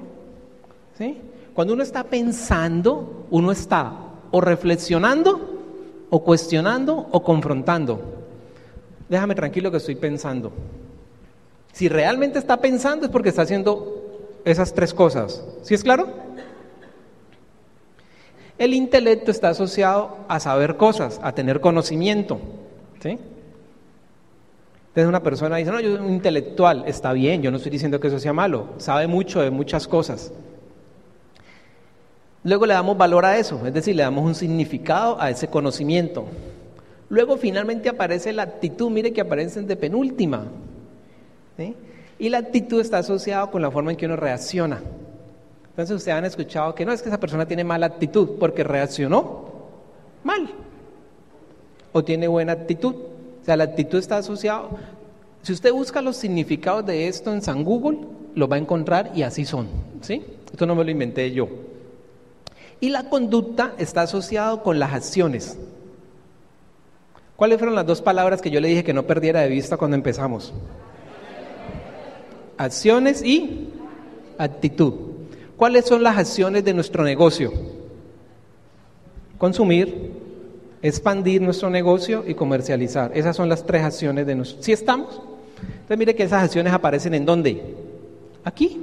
¿Sí? 0.98 1.17
Cuando 1.53 1.74
uno 1.74 1.84
está 1.84 2.03
pensando, 2.03 3.25
uno 3.29 3.51
está 3.51 3.93
o 4.32 4.41
reflexionando, 4.41 5.39
o 6.10 6.24
cuestionando, 6.24 7.08
o 7.12 7.24
confrontando. 7.24 8.01
Déjame 9.08 9.36
tranquilo 9.36 9.72
que 9.72 9.77
estoy 9.77 9.96
pensando. 9.96 10.51
Si 11.72 11.88
realmente 11.88 12.39
está 12.39 12.58
pensando 12.58 13.05
es 13.05 13.12
porque 13.12 13.29
está 13.29 13.43
haciendo 13.43 14.41
esas 14.43 14.74
tres 14.74 14.93
cosas. 14.93 15.43
¿Sí 15.62 15.74
es 15.74 15.84
claro? 15.84 16.08
El 18.57 18.74
intelecto 18.74 19.31
está 19.31 19.50
asociado 19.50 20.17
a 20.27 20.39
saber 20.39 20.77
cosas, 20.77 21.19
a 21.24 21.33
tener 21.33 21.60
conocimiento. 21.60 22.39
¿sí? 23.01 23.17
Entonces 24.93 25.10
una 25.10 25.24
persona 25.24 25.57
dice, 25.57 25.72
no, 25.72 25.79
yo 25.79 25.98
soy 25.98 26.05
un 26.05 26.13
intelectual, 26.13 26.83
está 26.86 27.13
bien, 27.13 27.41
yo 27.41 27.50
no 27.50 27.57
estoy 27.57 27.72
diciendo 27.72 28.00
que 28.00 28.10
eso 28.10 28.19
sea 28.19 28.31
malo, 28.31 28.67
sabe 28.77 29.07
mucho 29.07 29.41
de 29.41 29.50
muchas 29.50 29.88
cosas. 29.88 30.31
Luego 32.43 32.67
le 32.67 32.75
damos 32.75 32.95
valor 32.95 33.25
a 33.25 33.38
eso, 33.39 33.65
es 33.65 33.74
decir, 33.74 33.95
le 33.95 34.03
damos 34.03 34.24
un 34.24 34.36
significado 34.36 35.19
a 35.19 35.31
ese 35.31 35.48
conocimiento. 35.48 36.25
Luego 37.10 37.38
finalmente 37.38 37.89
aparece 37.89 38.33
la 38.33 38.43
actitud, 38.43 38.91
mire 38.91 39.13
que 39.13 39.22
aparece 39.22 39.62
de 39.62 39.75
penúltima. 39.75 40.45
Y 42.19 42.29
la 42.29 42.38
actitud 42.38 42.79
está 42.79 43.00
asociada 43.00 43.48
con 43.48 43.62
la 43.63 43.72
forma 43.72 43.91
en 43.91 43.98
que 43.98 44.05
uno 44.05 44.15
reacciona. 44.15 44.81
Entonces 45.74 45.98
ustedes 45.98 46.15
han 46.15 46.25
escuchado 46.25 46.75
que 46.75 46.86
no 46.86 46.92
es 46.92 47.01
que 47.01 47.10
esa 47.10 47.20
persona 47.20 47.48
tiene 47.48 47.63
mala 47.63 47.88
actitud 47.88 48.38
porque 48.39 48.63
reaccionó 48.63 49.46
mal. 50.24 50.48
O 51.92 52.03
tiene 52.03 52.27
buena 52.27 52.51
actitud. 52.51 52.94
O 53.42 53.44
sea, 53.46 53.58
la 53.58 53.63
actitud 53.63 53.98
está 53.98 54.18
asociada. 54.18 54.70
Si 55.42 55.51
usted 55.51 55.74
busca 55.74 56.00
los 56.03 56.15
significados 56.15 56.86
de 56.86 57.08
esto 57.08 57.34
en 57.34 57.42
San 57.42 57.63
Google, 57.63 58.01
lo 58.36 58.48
va 58.48 58.58
a 58.58 58.60
encontrar 58.60 59.12
y 59.15 59.24
así 59.24 59.46
son. 59.46 59.68
¿sí? 60.01 60.24
Esto 60.51 60.68
no 60.68 60.75
me 60.75 60.84
lo 60.84 60.92
inventé 60.92 61.32
yo. 61.32 61.50
Y 62.80 62.89
la 62.89 63.10
conducta 63.10 63.74
está 63.80 64.03
asociado 64.03 64.62
con 64.62 64.77
las 64.77 64.94
acciones. 64.94 65.58
¿Cuáles 67.36 67.58
fueron 67.58 67.75
las 67.75 67.88
dos 67.88 68.01
palabras 68.01 68.44
que 68.44 68.51
yo 68.51 68.60
le 68.60 68.68
dije 68.68 68.84
que 68.84 68.94
no 68.94 69.03
perdiera 69.08 69.42
de 69.42 69.50
vista 69.50 69.75
cuando 69.75 69.96
empezamos? 69.96 70.53
Acciones 72.58 73.24
y 73.24 73.74
actitud. 74.38 75.12
¿Cuáles 75.63 75.86
son 75.86 76.03
las 76.03 76.17
acciones 76.17 76.65
de 76.65 76.74
nuestro 76.74 77.05
negocio? 77.05 77.53
Consumir, 79.38 80.12
expandir 80.82 81.41
nuestro 81.41 81.70
negocio 81.70 82.25
y 82.27 82.34
comercializar. 82.34 83.12
Esas 83.15 83.38
son 83.38 83.48
las 83.48 83.65
tres 83.65 83.82
acciones 83.82 84.27
de 84.27 84.36
nuestro. 84.36 84.62
¿Sí 84.62 84.74
estamos? 84.74 85.22
Entonces 85.62 85.98
mire 85.98 86.15
que 86.15 86.24
esas 86.24 86.43
acciones 86.43 86.74
aparecen 86.74 87.13
en 87.13 87.25
dónde? 87.25 87.75
Aquí. 88.43 88.77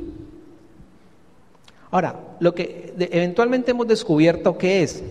Ahora, 1.91 2.19
lo 2.41 2.55
que 2.55 2.95
eventualmente 2.99 3.73
hemos 3.73 3.87
descubierto 3.87 4.57
que 4.57 4.83
es 4.83 5.03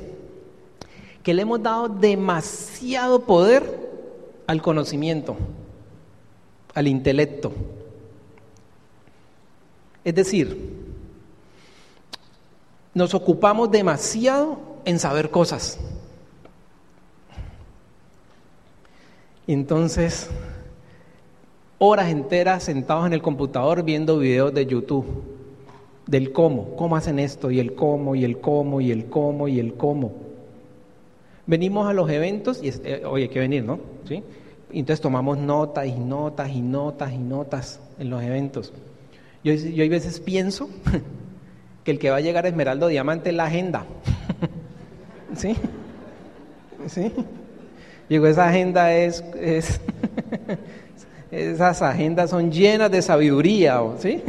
que 1.22 1.36
le 1.36 1.44
hemos 1.44 1.62
dado 1.62 1.88
demasiado 1.88 3.26
poder 3.26 3.62
al 4.48 4.60
conocimiento, 4.64 5.38
al 6.74 6.88
intelecto. 6.88 7.54
Es 10.04 10.16
decir, 10.16 10.79
nos 13.00 13.14
ocupamos 13.14 13.72
demasiado 13.72 14.60
en 14.84 15.00
saber 15.00 15.30
cosas. 15.32 15.80
Entonces, 19.48 20.30
horas 21.78 22.10
enteras 22.10 22.64
sentados 22.64 23.08
en 23.08 23.14
el 23.14 23.22
computador 23.22 23.84
viendo 23.84 24.20
videos 24.20 24.54
de 24.54 24.66
YouTube 24.66 25.06
del 26.08 26.34
cómo, 26.34 26.76
cómo 26.76 26.98
hacen 26.98 27.20
esto 27.20 27.50
y 27.52 27.62
el 27.62 27.74
cómo 27.74 28.16
y 28.16 28.26
el 28.26 28.42
cómo 28.42 28.82
y 28.82 28.92
el 28.92 29.06
cómo 29.06 29.48
y 29.48 29.60
el 29.60 29.76
cómo. 29.76 30.12
Venimos 31.48 31.88
a 31.88 31.94
los 31.94 32.10
eventos 32.10 32.62
y 32.62 32.68
eh, 32.68 33.04
oye, 33.06 33.24
hay 33.24 33.30
que 33.30 33.40
venir, 33.40 33.64
¿no? 33.64 33.80
¿Sí? 34.08 34.22
entonces 34.72 35.02
tomamos 35.02 35.38
notas 35.38 35.88
y 35.88 35.94
notas 35.94 36.50
y 36.52 36.62
notas 36.62 37.14
y 37.14 37.18
notas 37.18 37.80
en 37.98 38.10
los 38.10 38.22
eventos. 38.22 38.74
Yo, 39.42 39.54
yo 39.54 39.84
hay 39.84 39.90
veces 39.90 40.20
pienso 40.20 40.70
que 41.84 41.92
el 41.92 42.00
que 42.00 42.10
va 42.10 42.18
a 42.18 42.22
llegar 42.22 42.46
a 42.46 42.50
Esmeraldo 42.50 42.88
Diamante 42.88 43.30
es 43.30 43.36
la 43.36 43.46
agenda. 43.46 43.86
¿Sí? 45.36 45.56
¿Sí? 46.88 47.12
Digo, 48.10 48.26
esa 48.26 48.48
agenda 48.48 48.94
es, 48.94 49.24
es 49.40 49.80
esas 51.32 51.82
agendas 51.82 52.30
son 52.30 52.52
llenas 52.52 52.90
de 52.92 53.02
sabiduría, 53.02 53.82
¿sí? 54.00 54.22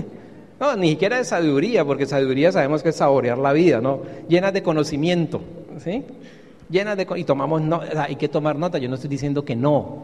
No, 0.60 0.76
ni 0.76 0.90
siquiera 0.90 1.16
de 1.16 1.24
sabiduría, 1.24 1.84
porque 1.86 2.04
sabiduría 2.04 2.52
sabemos 2.52 2.82
que 2.82 2.90
es 2.90 2.96
saborear 2.96 3.38
la 3.38 3.54
vida, 3.54 3.80
¿no? 3.80 4.00
Llenas 4.28 4.52
de 4.52 4.62
conocimiento, 4.62 5.40
¿sí? 5.78 6.04
Llenas 6.68 6.98
de... 6.98 7.06
Y 7.16 7.24
tomamos 7.24 7.62
nota, 7.62 8.04
hay 8.04 8.16
que 8.16 8.28
tomar 8.28 8.56
nota, 8.56 8.76
yo 8.76 8.88
no 8.88 8.96
estoy 8.96 9.08
diciendo 9.08 9.46
que 9.46 9.56
no, 9.56 10.02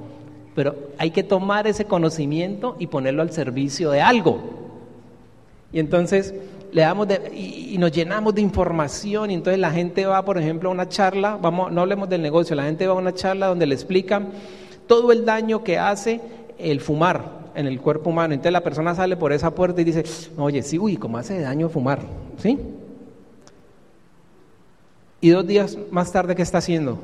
pero 0.55 0.75
hay 0.97 1.11
que 1.11 1.23
tomar 1.23 1.67
ese 1.67 1.85
conocimiento 1.85 2.76
y 2.79 2.87
ponerlo 2.87 3.21
al 3.21 3.31
servicio 3.31 3.91
de 3.91 4.00
algo. 4.00 4.65
Y 5.73 5.78
entonces, 5.80 6.35
le 6.73 6.82
damos 6.82 7.08
y, 7.32 7.76
nos 7.78 7.92
llenamos 7.92 8.35
de 8.35 8.42
información 8.42 9.30
y 9.30 9.35
entonces 9.35 9.58
la 9.58 9.70
gente 9.70 10.06
va, 10.06 10.25
por 10.25 10.38
ejemplo, 10.38 10.68
a 10.68 10.73
una 10.73 10.88
charla, 10.88 11.38
vamos, 11.40 11.73
no 11.73 11.80
hablemos 11.80 12.08
del 12.08 12.23
negocio, 12.23 12.56
la 12.56 12.64
gente 12.64 12.87
va 12.87 12.94
a 12.94 12.96
una 12.96 13.14
charla 13.14 13.46
donde 13.46 13.66
le 13.66 13.75
explican 13.75 14.28
todo 14.87 15.12
el 15.12 15.25
daño 15.25 15.64
que 15.64 15.78
hace 15.78 16.20
el 16.58 16.80
fumar 16.80 17.50
en 17.54 17.66
el 17.66 17.80
cuerpo 17.80 18.11
humano. 18.11 18.35
Entonces 18.35 18.52
la 18.52 18.62
persona 18.62 18.94
sale 18.94 19.16
por 19.16 19.32
esa 19.32 19.54
puerta 19.54 19.80
y 19.80 19.85
dice, 19.85 20.04
oye, 20.37 20.62
sí, 20.62 20.78
uy, 20.78 20.96
¿cómo 20.96 21.18
hace 21.18 21.40
daño 21.40 21.68
fumar? 21.68 22.00
¿Sí? 22.38 22.58
Y 25.20 25.30
dos 25.30 25.46
días 25.46 25.78
más 25.90 26.12
tarde, 26.12 26.35
¿qué 26.35 26.42
está 26.42 26.58
haciendo? 26.58 26.99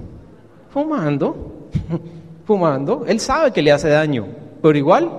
Fumando, 0.71 1.71
fumando. 2.47 3.05
Él 3.07 3.21
sabe 3.21 3.53
que 3.53 3.63
le 3.63 3.73
hace 3.73 3.89
daño, 3.89 4.27
pero 4.61 4.77
igual 4.77 5.11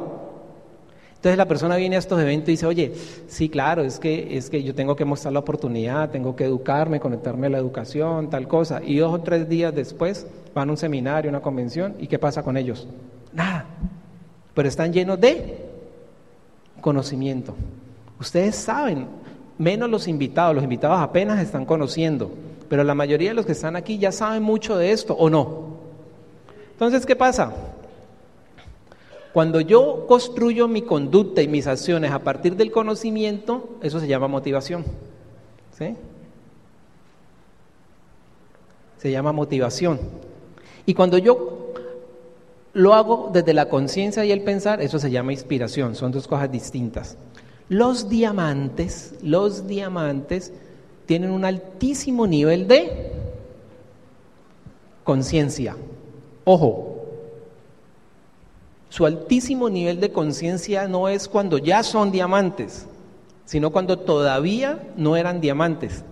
entonces 1.24 1.38
la 1.38 1.48
persona 1.48 1.77
viene 1.77 1.96
a 1.96 2.00
estos 2.00 2.20
eventos 2.20 2.50
y 2.50 2.51
dice, 2.51 2.65
oye, 2.65 2.92
sí, 3.27 3.48
claro, 3.48 3.82
es 3.82 3.98
que, 3.98 4.36
es 4.36 4.50
que 4.50 4.62
yo 4.62 4.75
tengo 4.75 4.98
que 4.98 5.06
mostrar 5.06 5.32
la 5.32 5.39
oportunidad, 5.39 6.10
tengo 6.10 6.36
que 6.36 6.44
educarme, 6.44 7.00
conectarme 7.00 7.48
a 7.48 7.51
la 7.51 7.60
educación, 7.60 8.30
tal 8.30 8.46
cosa. 8.46 8.82
Y 8.84 8.98
dos 8.98 9.13
o 9.13 9.22
tres 9.22 9.48
días 9.48 9.74
después 9.74 10.27
van 10.53 10.68
a 10.68 10.74
un 10.74 10.77
seminario, 10.77 11.30
una 11.30 11.39
convención, 11.39 11.96
¿y 11.98 12.08
qué 12.08 12.20
pasa 12.20 12.44
con 12.44 12.58
ellos? 12.58 12.89
Nada. 13.32 13.68
Pero 14.53 14.68
están 14.68 14.92
llenos 14.92 15.18
de 15.22 15.65
conocimiento. 16.82 17.56
Ustedes 18.20 18.58
saben, 18.58 19.08
menos 19.58 19.89
los 19.89 20.10
invitados, 20.10 20.53
los 20.53 20.65
invitados 20.65 21.00
apenas 21.00 21.39
están 21.39 21.63
conociendo, 21.63 22.32
pero 22.68 22.84
la 22.84 22.96
mayoría 22.96 23.30
de 23.30 23.36
los 23.36 23.46
que 23.46 23.53
están 23.53 23.77
aquí 23.77 23.98
ya 23.98 24.12
saben 24.12 24.44
mucho 24.44 24.77
de 24.77 24.92
esto, 24.92 25.13
¿o 25.13 25.30
no? 25.30 25.77
Entonces, 26.74 27.06
¿qué 27.06 27.15
pasa? 27.15 27.53
Cuando 29.33 29.59
yo 29.61 30.05
construyo 30.07 30.67
mi 30.67 30.83
conducta 30.83 31.41
y 31.41 31.47
mis 31.47 31.65
acciones 31.65 32.11
a 32.11 32.19
partir 32.19 32.55
del 32.55 32.71
conocimiento, 32.71 33.77
eso 33.81 33.99
se 33.99 34.07
llama 34.07 34.27
motivación. 34.27 34.85
¿Sí? 35.75 35.95
Se 38.99 39.09
llama 39.11 39.31
motivación. 39.31 39.99
Y 40.85 40.93
cuando 40.93 41.17
yo 41.17 41.73
lo 42.73 42.93
hago 42.93 43.31
desde 43.33 43.53
la 43.53 43.69
conciencia 43.69 44.23
y 44.23 44.31
el 44.31 44.43
pensar, 44.43 44.81
eso 44.81 44.99
se 44.99 45.09
llama 45.09 45.33
inspiración. 45.33 45.95
Son 45.95 46.11
dos 46.11 46.27
cosas 46.27 46.51
distintas. 46.51 47.17
Los 47.69 48.09
diamantes, 48.09 49.15
los 49.23 49.65
diamantes 49.65 50.53
tienen 51.07 51.31
un 51.31 51.43
altísimo 51.43 52.27
nivel 52.27 52.67
de 52.67 53.11
conciencia. 55.03 55.75
Ojo, 56.43 56.92
su 58.93 59.07
altísimo 59.07 59.71
nivel 59.71 60.00
de 60.00 60.12
conciencia 60.12 60.88
no 60.88 61.09
es 61.09 61.27
cuando 61.27 61.57
ya 61.57 61.81
son 61.81 62.12
diamantes, 62.12 62.85
sino 63.43 63.71
cuando 63.71 63.97
todavía 63.97 64.88
no 64.97 65.17
eran 65.17 65.41
diamantes. 65.41 66.03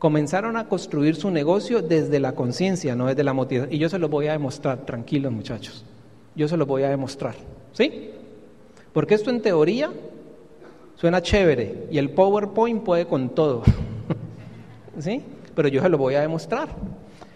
Comenzaron 0.00 0.56
a 0.56 0.68
construir 0.68 1.14
su 1.14 1.30
negocio 1.30 1.80
desde 1.80 2.18
la 2.18 2.32
conciencia, 2.32 2.96
no 2.96 3.06
desde 3.06 3.22
la 3.22 3.34
motivación. 3.34 3.72
Y 3.72 3.78
yo 3.78 3.88
se 3.88 4.00
lo 4.00 4.08
voy 4.08 4.26
a 4.26 4.32
demostrar, 4.32 4.84
tranquilos 4.84 5.30
muchachos. 5.30 5.84
Yo 6.34 6.48
se 6.48 6.56
lo 6.56 6.66
voy 6.66 6.82
a 6.82 6.88
demostrar. 6.88 7.36
¿Sí? 7.72 8.10
Porque 8.92 9.14
esto 9.14 9.30
en 9.30 9.40
teoría 9.40 9.92
suena 10.96 11.22
chévere 11.22 11.86
y 11.88 11.98
el 11.98 12.10
PowerPoint 12.10 12.82
puede 12.82 13.06
con 13.06 13.28
todo. 13.28 13.62
¿Sí? 14.98 15.22
Pero 15.54 15.68
yo 15.68 15.80
se 15.82 15.88
lo 15.88 15.98
voy 15.98 16.16
a 16.16 16.22
demostrar. 16.22 16.68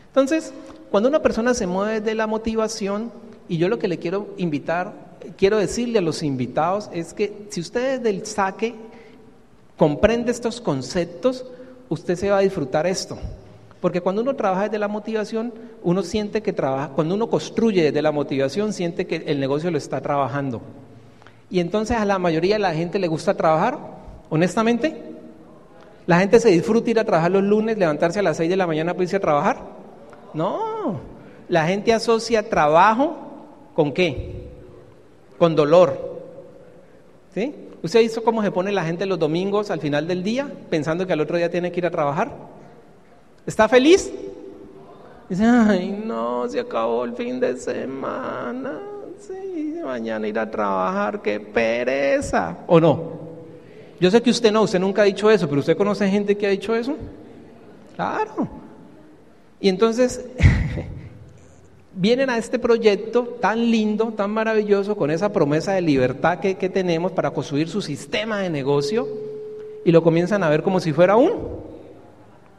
Entonces, 0.08 0.52
cuando 0.90 1.08
una 1.08 1.22
persona 1.22 1.54
se 1.54 1.68
mueve 1.68 2.00
de 2.00 2.16
la 2.16 2.26
motivación, 2.26 3.12
y 3.52 3.58
yo 3.58 3.68
lo 3.68 3.78
que 3.78 3.86
le 3.86 3.98
quiero 3.98 4.28
invitar, 4.38 4.94
quiero 5.36 5.58
decirle 5.58 5.98
a 5.98 6.00
los 6.00 6.22
invitados 6.22 6.88
es 6.90 7.12
que 7.12 7.48
si 7.50 7.60
usted 7.60 8.00
del 8.00 8.24
saque 8.24 8.74
comprende 9.76 10.30
estos 10.30 10.58
conceptos, 10.58 11.44
usted 11.90 12.16
se 12.16 12.30
va 12.30 12.38
a 12.38 12.40
disfrutar 12.40 12.86
esto. 12.86 13.18
Porque 13.82 14.00
cuando 14.00 14.22
uno 14.22 14.36
trabaja 14.36 14.62
desde 14.62 14.78
la 14.78 14.88
motivación, 14.88 15.52
uno 15.82 16.02
siente 16.02 16.40
que 16.40 16.54
trabaja, 16.54 16.92
cuando 16.94 17.14
uno 17.14 17.28
construye 17.28 17.82
desde 17.82 18.00
la 18.00 18.10
motivación, 18.10 18.72
siente 18.72 19.06
que 19.06 19.16
el 19.16 19.38
negocio 19.38 19.70
lo 19.70 19.76
está 19.76 20.00
trabajando. 20.00 20.62
Y 21.50 21.60
entonces 21.60 21.98
a 21.98 22.06
la 22.06 22.18
mayoría 22.18 22.54
de 22.54 22.60
la 22.60 22.72
gente 22.72 22.98
le 22.98 23.06
gusta 23.06 23.34
trabajar, 23.34 23.78
honestamente. 24.30 24.96
La 26.06 26.20
gente 26.20 26.40
se 26.40 26.48
disfruta 26.48 26.88
ir 26.88 26.98
a 26.98 27.04
trabajar 27.04 27.32
los 27.32 27.42
lunes, 27.42 27.76
levantarse 27.76 28.20
a 28.20 28.22
las 28.22 28.38
6 28.38 28.48
de 28.48 28.56
la 28.56 28.66
mañana 28.66 28.94
para 28.94 29.02
irse 29.02 29.16
a 29.16 29.20
trabajar. 29.20 29.58
No, 30.32 31.00
la 31.50 31.66
gente 31.66 31.92
asocia 31.92 32.48
trabajo 32.48 33.21
¿Con 33.74 33.92
qué? 33.92 34.48
Con 35.38 35.54
dolor. 35.54 36.20
¿Sí? 37.34 37.54
¿Usted 37.82 37.98
ha 37.98 38.02
visto 38.02 38.22
cómo 38.22 38.42
se 38.42 38.50
pone 38.50 38.70
la 38.70 38.84
gente 38.84 39.06
los 39.06 39.18
domingos 39.18 39.70
al 39.70 39.80
final 39.80 40.06
del 40.06 40.22
día 40.22 40.48
pensando 40.70 41.06
que 41.06 41.12
al 41.12 41.20
otro 41.20 41.36
día 41.36 41.50
tiene 41.50 41.72
que 41.72 41.80
ir 41.80 41.86
a 41.86 41.90
trabajar? 41.90 42.30
¿Está 43.46 43.68
feliz? 43.68 44.12
Dice, 45.28 45.44
ay, 45.44 46.02
no, 46.04 46.48
se 46.48 46.60
acabó 46.60 47.04
el 47.04 47.14
fin 47.14 47.40
de 47.40 47.56
semana. 47.56 48.80
Sí, 49.18 49.76
mañana 49.84 50.28
ir 50.28 50.38
a 50.38 50.50
trabajar, 50.50 51.22
qué 51.22 51.40
pereza. 51.40 52.58
¿O 52.66 52.80
no? 52.80 53.12
Yo 53.98 54.10
sé 54.10 54.20
que 54.20 54.30
usted 54.30 54.52
no, 54.52 54.62
usted 54.62 54.78
nunca 54.78 55.02
ha 55.02 55.04
dicho 55.04 55.30
eso, 55.30 55.48
pero 55.48 55.60
usted 55.60 55.76
conoce 55.76 56.08
gente 56.08 56.36
que 56.36 56.46
ha 56.46 56.50
dicho 56.50 56.74
eso. 56.74 56.96
Claro. 57.96 58.48
Y 59.60 59.68
entonces 59.68 60.24
vienen 61.94 62.30
a 62.30 62.38
este 62.38 62.58
proyecto 62.58 63.24
tan 63.40 63.70
lindo, 63.70 64.12
tan 64.16 64.30
maravilloso, 64.30 64.96
con 64.96 65.10
esa 65.10 65.32
promesa 65.32 65.72
de 65.72 65.82
libertad 65.82 66.38
que, 66.40 66.54
tenemos 66.54 67.12
para 67.12 67.30
construir 67.30 67.68
su 67.68 67.82
sistema 67.82 68.38
de 68.38 68.50
negocio 68.50 69.08
y 69.84 69.92
lo 69.92 70.02
comienzan 70.02 70.42
a 70.42 70.48
ver 70.48 70.62
como 70.62 70.80
si 70.80 70.92
fuera 70.92 71.16
un, 71.16 71.32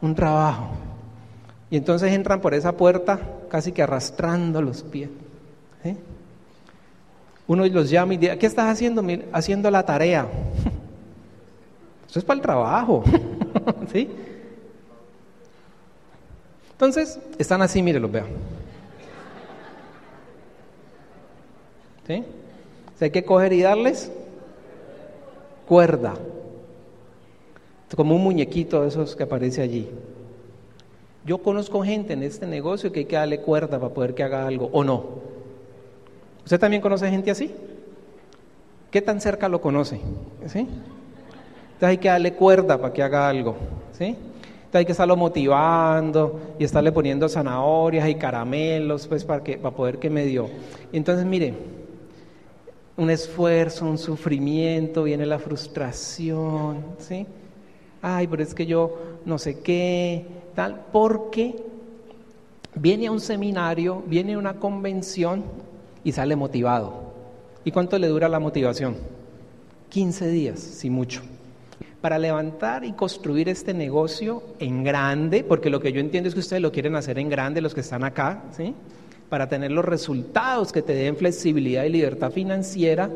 un 0.02 0.16
trabajo. 0.16 0.70
Y 1.70 1.78
entonces 1.78 2.12
entran 2.12 2.42
por 2.42 2.54
esa 2.54 2.78
puerta 2.78 3.20
casi 3.50 3.72
que 3.72 3.82
arrastrando 3.82 4.62
los 4.62 4.84
pies. 4.84 5.10
Uno 7.46 7.66
los 7.66 7.90
llama 7.90 8.14
y 8.14 8.18
dice, 8.18 8.38
¿qué 8.38 8.46
estás 8.46 8.70
haciendo? 8.70 9.04
Haciendo 9.34 9.70
la 9.70 9.84
tarea. 9.86 10.28
Eso 12.10 12.20
es 12.20 12.26
para 12.26 12.38
el 12.38 12.42
trabajo. 12.42 13.04
¿Sí? 13.92 14.10
Entonces, 16.72 17.20
están 17.38 17.62
así, 17.62 17.82
mire, 17.82 18.00
los 18.00 18.12
veo. 18.12 18.26
¿Sí? 22.08 22.24
hay 23.02 23.12
que 23.12 23.26
coger 23.26 23.52
y 23.54 23.62
darles 23.62 24.12
cuerda. 25.68 26.14
Como 27.96 28.16
un 28.16 28.24
muñequito 28.24 28.82
de 28.82 28.88
esos 28.88 29.16
que 29.16 29.24
aparece 29.24 29.62
allí. 29.62 29.88
Yo 31.26 31.38
conozco 31.38 31.84
gente 31.84 32.14
en 32.14 32.24
este 32.24 32.48
negocio 32.48 32.92
que 32.92 33.02
hay 33.02 33.06
que 33.06 33.16
darle 33.16 33.40
cuerda 33.42 33.80
para 33.80 33.94
poder 33.94 34.16
que 34.16 34.24
haga 34.24 34.48
algo, 34.48 34.70
o 34.74 34.84
no. 34.84 35.06
¿Usted 36.44 36.60
también 36.60 36.82
conoce 36.82 37.10
gente 37.10 37.30
así? 37.30 37.52
¿Qué 38.90 39.02
tan 39.02 39.22
cerca 39.22 39.48
lo 39.48 39.62
conoce? 39.62 40.00
¿Sí? 40.48 40.60
Entonces 40.60 41.90
hay 41.90 41.98
que 41.98 42.08
darle 42.08 42.34
cuerda 42.34 42.80
para 42.80 42.94
que 42.94 43.04
haga 43.04 43.30
algo. 43.30 43.56
¿Sí? 43.92 44.06
Entonces 44.06 44.80
hay 44.80 44.86
que 44.86 44.92
estarlo 44.92 45.16
motivando 45.16 46.40
y 46.58 46.64
estarle 46.64 46.92
poniendo 46.92 47.30
zanahorias 47.30 48.10
y 48.10 48.16
caramelos, 48.16 49.08
pues 49.08 49.24
para, 49.24 49.44
que, 49.44 49.58
para 49.58 49.76
poder 49.76 50.00
que 50.00 50.10
me 50.10 50.26
dio. 50.26 50.50
Entonces, 50.92 51.26
mire, 51.26 51.54
un 52.96 53.10
esfuerzo, 53.10 53.86
un 53.86 53.98
sufrimiento, 53.98 55.04
viene 55.04 55.26
la 55.26 55.40
frustración, 55.40 56.86
¿sí? 57.00 57.26
Ay, 58.02 58.28
pero 58.28 58.44
es 58.44 58.54
que 58.54 58.66
yo 58.66 58.98
no 59.26 59.38
sé 59.38 59.60
qué, 59.62 60.26
tal, 60.54 60.86
porque 60.92 61.56
viene 62.76 63.08
a 63.08 63.12
un 63.12 63.20
seminario, 63.20 64.04
viene 64.06 64.34
a 64.34 64.38
una 64.38 64.56
convención 64.56 65.44
y 66.04 66.12
sale 66.12 66.36
motivado. 66.36 67.14
¿Y 67.64 67.72
cuánto 67.72 67.98
le 67.98 68.08
dura 68.08 68.28
la 68.28 68.40
motivación? 68.40 68.96
15 69.90 70.28
días, 70.30 70.60
si 70.60 70.90
mucho. 70.90 71.22
Para 72.02 72.20
levantar 72.20 72.84
y 72.84 72.92
construir 72.92 73.48
este 73.48 73.74
negocio 73.74 74.44
en 74.60 74.84
grande, 74.84 75.44
porque 75.44 75.70
lo 75.70 75.80
que 75.80 75.94
yo 75.94 76.02
entiendo 76.02 76.28
es 76.28 76.34
que 76.34 76.42
ustedes 76.42 76.62
lo 76.62 76.72
quieren 76.72 76.96
hacer 76.96 77.18
en 77.18 77.30
grande, 77.30 77.62
los 77.62 77.74
que 77.74 77.80
están 77.80 78.04
acá, 78.04 78.44
¿sí? 78.52 78.76
Para 79.34 79.50
tener 79.50 79.72
los 79.72 79.84
resultados 79.84 80.72
que 80.72 80.84
te 80.84 80.94
den 80.94 81.16
flexibilidad 81.16 81.86
y 81.86 81.90
libertad 81.90 82.30
financiera, 82.30 83.10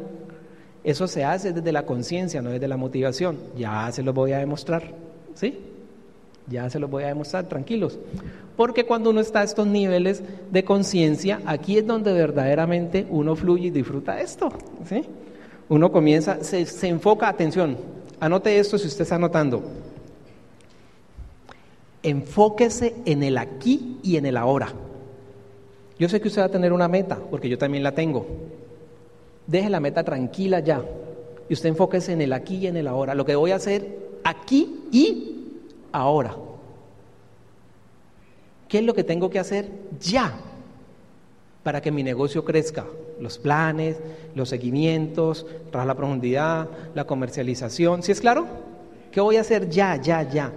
eso 0.83 1.07
se 1.07 1.23
hace 1.23 1.53
desde 1.53 1.71
la 1.71 1.85
conciencia, 1.85 2.41
no 2.41 2.49
desde 2.49 2.67
la 2.67 2.75
motivación. 2.75 3.37
Ya 3.55 3.91
se 3.91 4.01
lo 4.01 4.13
voy 4.13 4.31
a 4.31 4.39
demostrar, 4.39 4.95
¿sí? 5.35 5.59
Ya 6.47 6.71
se 6.71 6.79
lo 6.79 6.87
voy 6.87 7.03
a 7.03 7.09
demostrar, 7.09 7.45
tranquilos. 7.45 7.99
Porque 8.55 8.87
cuando 8.87 9.11
uno 9.11 9.21
está 9.21 9.41
a 9.41 9.43
estos 9.43 9.67
niveles 9.67 10.23
de 10.49 10.63
conciencia, 10.63 11.39
aquí 11.45 11.77
es 11.77 11.85
donde 11.85 12.11
verdaderamente 12.13 13.05
uno 13.11 13.35
fluye 13.35 13.67
y 13.67 13.69
disfruta 13.69 14.19
esto, 14.19 14.49
¿sí? 14.89 15.03
Uno 15.69 15.91
comienza, 15.91 16.43
se, 16.43 16.65
se 16.65 16.87
enfoca, 16.87 17.29
atención, 17.29 17.77
anote 18.19 18.57
esto 18.57 18.79
si 18.79 18.87
usted 18.87 19.03
está 19.03 19.17
anotando. 19.17 19.61
Enfóquese 22.01 22.95
en 23.05 23.21
el 23.21 23.37
aquí 23.37 23.99
y 24.01 24.17
en 24.17 24.25
el 24.25 24.37
ahora. 24.37 24.73
Yo 25.99 26.07
sé 26.07 26.21
que 26.21 26.27
usted 26.27 26.41
va 26.41 26.45
a 26.45 26.51
tener 26.51 26.73
una 26.73 26.87
meta, 26.87 27.17
porque 27.31 27.49
yo 27.49 27.57
también 27.57 27.83
la 27.83 27.93
tengo. 27.93 28.25
Deje 29.47 29.69
la 29.69 29.79
meta 29.79 30.03
tranquila 30.03 30.59
ya. 30.59 30.83
Y 31.49 31.53
usted 31.53 31.69
enfóquese 31.69 32.13
en 32.13 32.21
el 32.21 32.33
aquí 32.33 32.57
y 32.57 32.67
en 32.67 32.77
el 32.77 32.87
ahora. 32.87 33.15
Lo 33.15 33.25
que 33.25 33.35
voy 33.35 33.51
a 33.51 33.55
hacer 33.55 33.97
aquí 34.23 34.83
y 34.91 35.45
ahora. 35.91 36.35
¿Qué 38.67 38.79
es 38.79 38.83
lo 38.83 38.93
que 38.93 39.03
tengo 39.03 39.29
que 39.29 39.39
hacer 39.39 39.69
ya 39.99 40.33
para 41.63 41.81
que 41.81 41.91
mi 41.91 42.03
negocio 42.03 42.43
crezca? 42.43 42.85
Los 43.19 43.39
planes, 43.39 43.97
los 44.35 44.49
seguimientos, 44.49 45.45
tras 45.71 45.87
la 45.87 45.95
profundidad, 45.95 46.67
la 46.93 47.05
comercialización. 47.05 48.03
¿Sí 48.03 48.11
es 48.11 48.21
claro? 48.21 48.45
¿Qué 49.11 49.21
voy 49.21 49.37
a 49.37 49.41
hacer 49.41 49.69
ya, 49.69 49.95
ya, 49.95 50.21
ya? 50.23 50.51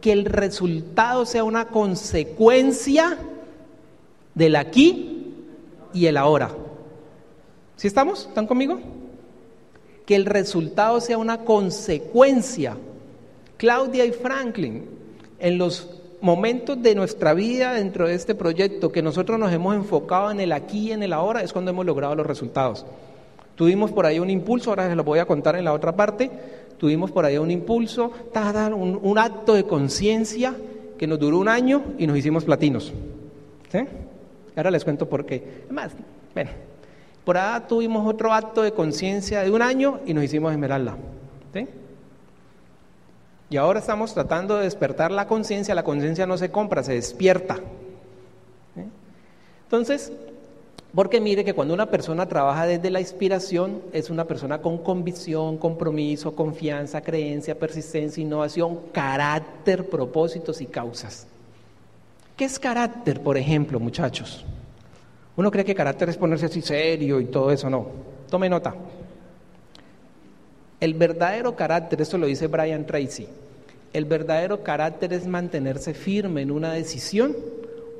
Que 0.00 0.12
el 0.12 0.26
resultado 0.26 1.24
sea 1.24 1.42
una 1.42 1.68
consecuencia 1.68 3.18
del 4.34 4.56
aquí 4.56 5.34
y 5.92 6.06
el 6.06 6.16
ahora. 6.16 6.50
¿Sí 7.76 7.86
estamos? 7.86 8.26
¿Están 8.28 8.46
conmigo? 8.46 8.80
Que 10.06 10.16
el 10.16 10.26
resultado 10.26 11.00
sea 11.00 11.18
una 11.18 11.38
consecuencia. 11.38 12.76
Claudia 13.56 14.04
y 14.04 14.12
Franklin, 14.12 14.84
en 15.38 15.58
los 15.58 15.88
momentos 16.20 16.82
de 16.82 16.94
nuestra 16.94 17.34
vida 17.34 17.74
dentro 17.74 18.08
de 18.08 18.14
este 18.14 18.34
proyecto 18.34 18.90
que 18.90 19.02
nosotros 19.02 19.38
nos 19.38 19.52
hemos 19.52 19.74
enfocado 19.74 20.30
en 20.30 20.40
el 20.40 20.52
aquí 20.52 20.88
y 20.88 20.92
en 20.92 21.02
el 21.02 21.12
ahora, 21.12 21.42
es 21.42 21.52
cuando 21.52 21.70
hemos 21.70 21.86
logrado 21.86 22.14
los 22.14 22.26
resultados. 22.26 22.84
Tuvimos 23.54 23.92
por 23.92 24.06
ahí 24.06 24.18
un 24.18 24.30
impulso, 24.30 24.70
ahora 24.70 24.88
se 24.88 24.96
lo 24.96 25.04
voy 25.04 25.18
a 25.18 25.26
contar 25.26 25.54
en 25.56 25.64
la 25.64 25.72
otra 25.72 25.94
parte, 25.94 26.30
tuvimos 26.78 27.12
por 27.12 27.24
ahí 27.24 27.38
un 27.38 27.50
impulso, 27.50 28.10
un, 28.74 28.98
un 29.02 29.18
acto 29.18 29.54
de 29.54 29.64
conciencia 29.64 30.54
que 30.98 31.06
nos 31.06 31.18
duró 31.18 31.38
un 31.38 31.48
año 31.48 31.82
y 31.98 32.06
nos 32.06 32.16
hicimos 32.16 32.44
platinos. 32.44 32.92
¿Sí? 33.70 33.80
Ahora 34.56 34.70
les 34.70 34.84
cuento 34.84 35.08
por 35.08 35.26
qué. 35.26 35.62
Además, 35.64 35.92
bueno, 36.34 36.50
por 37.24 37.36
ahí 37.36 37.60
tuvimos 37.68 38.06
otro 38.06 38.32
acto 38.32 38.62
de 38.62 38.72
conciencia 38.72 39.42
de 39.42 39.50
un 39.50 39.62
año 39.62 40.00
y 40.06 40.14
nos 40.14 40.24
hicimos 40.24 40.52
esmeralda. 40.52 40.96
¿Sí? 41.52 41.66
Y 43.50 43.56
ahora 43.56 43.80
estamos 43.80 44.14
tratando 44.14 44.56
de 44.56 44.64
despertar 44.64 45.10
la 45.10 45.26
conciencia. 45.26 45.74
La 45.74 45.84
conciencia 45.84 46.26
no 46.26 46.36
se 46.36 46.50
compra, 46.50 46.82
se 46.82 46.94
despierta. 46.94 47.58
Entonces, 49.64 50.12
porque 50.94 51.20
mire 51.20 51.44
que 51.44 51.54
cuando 51.54 51.74
una 51.74 51.86
persona 51.86 52.26
trabaja 52.26 52.66
desde 52.66 52.90
la 52.90 53.00
inspiración, 53.00 53.82
es 53.92 54.10
una 54.10 54.24
persona 54.26 54.62
con 54.62 54.78
convicción, 54.78 55.58
compromiso, 55.58 56.36
confianza, 56.36 57.00
creencia, 57.00 57.58
persistencia, 57.58 58.22
innovación, 58.22 58.78
carácter, 58.92 59.88
propósitos 59.88 60.60
y 60.60 60.66
causas. 60.66 61.26
¿Qué 62.36 62.44
es 62.44 62.58
carácter, 62.58 63.20
por 63.20 63.36
ejemplo, 63.36 63.78
muchachos? 63.78 64.44
Uno 65.36 65.50
cree 65.50 65.64
que 65.64 65.74
carácter 65.74 66.08
es 66.08 66.16
ponerse 66.16 66.46
así 66.46 66.62
serio 66.62 67.20
y 67.20 67.26
todo 67.26 67.50
eso, 67.50 67.70
no. 67.70 67.86
Tome 68.28 68.48
nota. 68.48 68.74
El 70.80 70.94
verdadero 70.94 71.54
carácter, 71.54 72.00
esto 72.00 72.18
lo 72.18 72.26
dice 72.26 72.46
Brian 72.48 72.86
Tracy, 72.86 73.28
el 73.92 74.04
verdadero 74.04 74.62
carácter 74.62 75.12
es 75.12 75.26
mantenerse 75.26 75.94
firme 75.94 76.42
en 76.42 76.50
una 76.50 76.72
decisión 76.72 77.36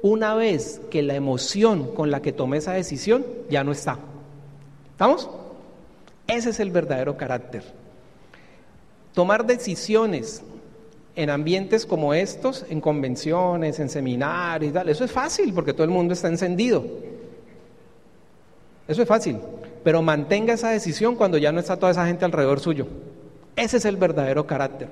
una 0.03 0.35
vez 0.35 0.81
que 0.90 1.03
la 1.03 1.14
emoción 1.14 1.94
con 1.94 2.11
la 2.11 2.20
que 2.20 2.33
tomé 2.33 2.59
esa 2.59 2.73
decisión 2.73 3.25
ya 3.49 3.64
no 3.64 3.73
está. 3.73 3.99
¿Estamos? 4.90 5.31
Ese 6.27 6.51
es 6.51 6.61
el 6.61 6.73
verdadero 6.73 7.16
carácter. 7.16 7.62
Tomar 9.14 9.47
decisiones 9.47 10.42
en 11.16 11.31
ambientes 11.31 11.87
como 11.87 12.14
estos, 12.14 12.64
en 12.68 12.81
convenciones, 12.81 13.79
en 13.79 13.88
seminarios 13.88 14.70
y 14.70 14.74
tal, 14.74 14.88
eso 14.88 15.05
es 15.05 15.12
fácil 15.12 15.53
porque 15.53 15.72
todo 15.72 15.85
el 15.85 15.90
mundo 15.90 16.14
está 16.14 16.29
encendido. 16.29 16.85
Eso 18.88 19.03
es 19.03 19.09
fácil, 19.09 19.38
pero 19.83 20.03
mantenga 20.03 20.55
esa 20.55 20.70
decisión 20.70 21.16
cuando 21.16 21.38
ya 21.38 21.53
no 21.53 21.61
está 21.61 21.77
toda 21.79 21.92
esa 21.92 22.07
gente 22.07 22.24
alrededor 22.24 22.61
suyo. 22.61 22.87
Ese 23.57 23.77
es 23.77 23.85
el 23.85 23.96
verdadero 23.96 24.46
carácter. 24.46 24.88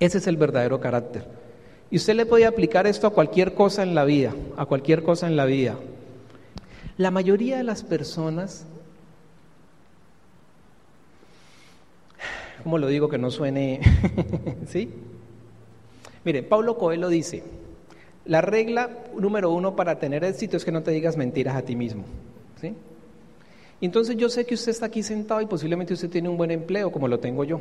Ese 0.00 0.18
es 0.18 0.26
el 0.26 0.36
verdadero 0.36 0.80
carácter. 0.80 1.24
Y 1.90 1.96
usted 1.96 2.14
le 2.14 2.26
puede 2.26 2.46
aplicar 2.46 2.86
esto 2.86 3.06
a 3.06 3.10
cualquier 3.12 3.54
cosa 3.54 3.82
en 3.82 3.94
la 3.94 4.04
vida, 4.04 4.34
a 4.56 4.66
cualquier 4.66 5.02
cosa 5.02 5.26
en 5.26 5.36
la 5.36 5.44
vida. 5.44 5.76
La 6.96 7.10
mayoría 7.10 7.56
de 7.56 7.64
las 7.64 7.82
personas, 7.82 8.66
¿cómo 12.62 12.78
lo 12.78 12.86
digo 12.86 13.08
que 13.08 13.18
no 13.18 13.30
suene? 13.30 13.80
¿Sí? 14.66 14.90
Mire, 16.24 16.42
Pablo 16.42 16.76
Coelho 16.76 17.08
dice, 17.08 17.42
la 18.24 18.40
regla 18.40 18.90
número 19.18 19.50
uno 19.50 19.74
para 19.74 19.98
tener 19.98 20.24
éxito 20.24 20.56
es 20.56 20.64
que 20.64 20.72
no 20.72 20.82
te 20.82 20.90
digas 20.90 21.16
mentiras 21.16 21.56
a 21.56 21.62
ti 21.62 21.76
mismo. 21.76 22.04
¿Sí? 22.60 22.74
entonces 23.80 24.16
yo 24.16 24.28
sé 24.28 24.44
que 24.44 24.54
usted 24.54 24.72
está 24.72 24.86
aquí 24.86 25.04
sentado 25.04 25.40
y 25.40 25.46
posiblemente 25.46 25.94
usted 25.94 26.10
tiene 26.10 26.28
un 26.28 26.36
buen 26.36 26.50
empleo 26.50 26.90
como 26.90 27.06
lo 27.06 27.20
tengo 27.20 27.44
yo. 27.44 27.60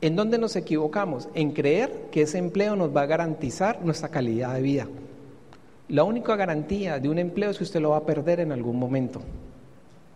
¿En 0.00 0.16
dónde 0.16 0.38
nos 0.38 0.56
equivocamos? 0.56 1.28
En 1.34 1.52
creer 1.52 2.08
que 2.10 2.22
ese 2.22 2.38
empleo 2.38 2.74
nos 2.74 2.94
va 2.94 3.02
a 3.02 3.06
garantizar 3.06 3.84
nuestra 3.84 4.08
calidad 4.08 4.54
de 4.54 4.62
vida. 4.62 4.88
La 5.88 6.04
única 6.04 6.36
garantía 6.36 6.98
de 6.98 7.08
un 7.08 7.18
empleo 7.18 7.50
es 7.50 7.58
que 7.58 7.64
usted 7.64 7.80
lo 7.80 7.90
va 7.90 7.98
a 7.98 8.06
perder 8.06 8.40
en 8.40 8.52
algún 8.52 8.78
momento. 8.78 9.20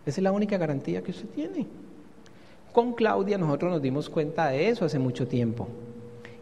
Esa 0.05 0.19
es 0.19 0.23
la 0.23 0.31
única 0.31 0.57
garantía 0.57 1.01
que 1.01 1.11
usted 1.11 1.27
tiene. 1.29 1.67
Con 2.75 2.91
Claudia 2.91 3.37
nosotros 3.37 3.71
nos 3.71 3.81
dimos 3.81 4.09
cuenta 4.09 4.49
de 4.49 4.67
eso 4.67 4.83
hace 4.83 4.99
mucho 4.99 5.29
tiempo. 5.29 5.69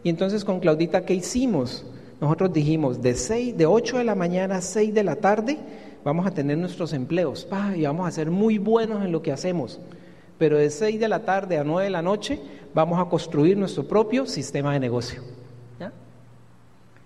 Y 0.02 0.08
entonces 0.08 0.44
con 0.44 0.58
Claudita, 0.58 1.04
¿qué 1.04 1.14
hicimos? 1.14 1.86
Nosotros 2.20 2.52
dijimos, 2.52 3.00
de, 3.00 3.14
seis, 3.14 3.56
de 3.56 3.66
8 3.66 3.98
de 3.98 4.04
la 4.04 4.16
mañana 4.16 4.56
a 4.56 4.60
6 4.60 4.92
de 4.92 5.04
la 5.04 5.14
tarde 5.14 5.58
vamos 6.04 6.26
a 6.26 6.32
tener 6.32 6.58
nuestros 6.58 6.92
empleos 6.92 7.46
y 7.76 7.82
vamos 7.82 8.08
a 8.08 8.10
ser 8.10 8.32
muy 8.32 8.58
buenos 8.58 9.04
en 9.04 9.12
lo 9.12 9.22
que 9.22 9.30
hacemos. 9.30 9.78
Pero 10.36 10.58
de 10.58 10.70
6 10.70 10.98
de 10.98 11.06
la 11.06 11.20
tarde 11.20 11.56
a 11.56 11.62
9 11.62 11.84
de 11.84 11.90
la 11.90 12.02
noche 12.02 12.40
vamos 12.74 12.98
a 12.98 13.08
construir 13.08 13.56
nuestro 13.56 13.86
propio 13.86 14.26
sistema 14.26 14.72
de 14.72 14.80
negocio. 14.80 15.22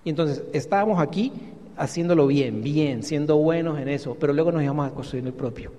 Y 0.05 0.09
entonces 0.09 0.43
estábamos 0.55 1.01
aquí 1.01 1.33
haciéndolo 1.77 2.27
bien, 2.29 2.63
bien, 2.63 3.03
siendo 3.03 3.37
buenos 3.37 3.79
en 3.79 3.89
eso, 3.89 4.17
pero 4.19 4.33
luego 4.33 4.53
nos 4.53 4.63
íbamos 4.63 4.91
a 4.91 4.95
construir 4.95 5.27
el 5.27 5.35
propio. 5.35 5.71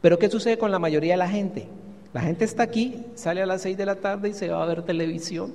Pero 0.00 0.18
¿qué 0.18 0.30
sucede 0.30 0.56
con 0.56 0.70
la 0.70 0.78
mayoría 0.78 1.12
de 1.12 1.18
la 1.18 1.28
gente? 1.28 1.68
La 2.12 2.22
gente 2.22 2.44
está 2.44 2.64
aquí, 2.64 3.04
sale 3.14 3.40
a 3.40 3.46
las 3.46 3.62
6 3.62 3.76
de 3.76 3.86
la 3.86 3.96
tarde 3.96 4.30
y 4.30 4.32
se 4.32 4.48
va 4.48 4.62
a 4.62 4.66
ver 4.66 4.82
televisión. 4.82 5.52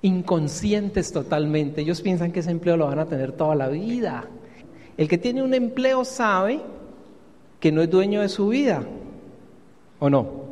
Inconscientes 0.00 1.12
totalmente. 1.12 1.82
Ellos 1.82 2.00
piensan 2.00 2.32
que 2.32 2.40
ese 2.40 2.50
empleo 2.50 2.76
lo 2.76 2.86
van 2.86 3.00
a 3.00 3.06
tener 3.06 3.32
toda 3.32 3.54
la 3.54 3.68
vida. 3.68 4.24
El 4.96 5.08
que 5.08 5.18
tiene 5.18 5.42
un 5.42 5.52
empleo 5.52 6.04
sabe 6.04 6.60
que 7.60 7.70
no 7.70 7.82
es 7.82 7.90
dueño 7.90 8.22
de 8.22 8.28
su 8.28 8.48
vida. 8.48 8.82
¿O 9.98 10.08
no? 10.08 10.48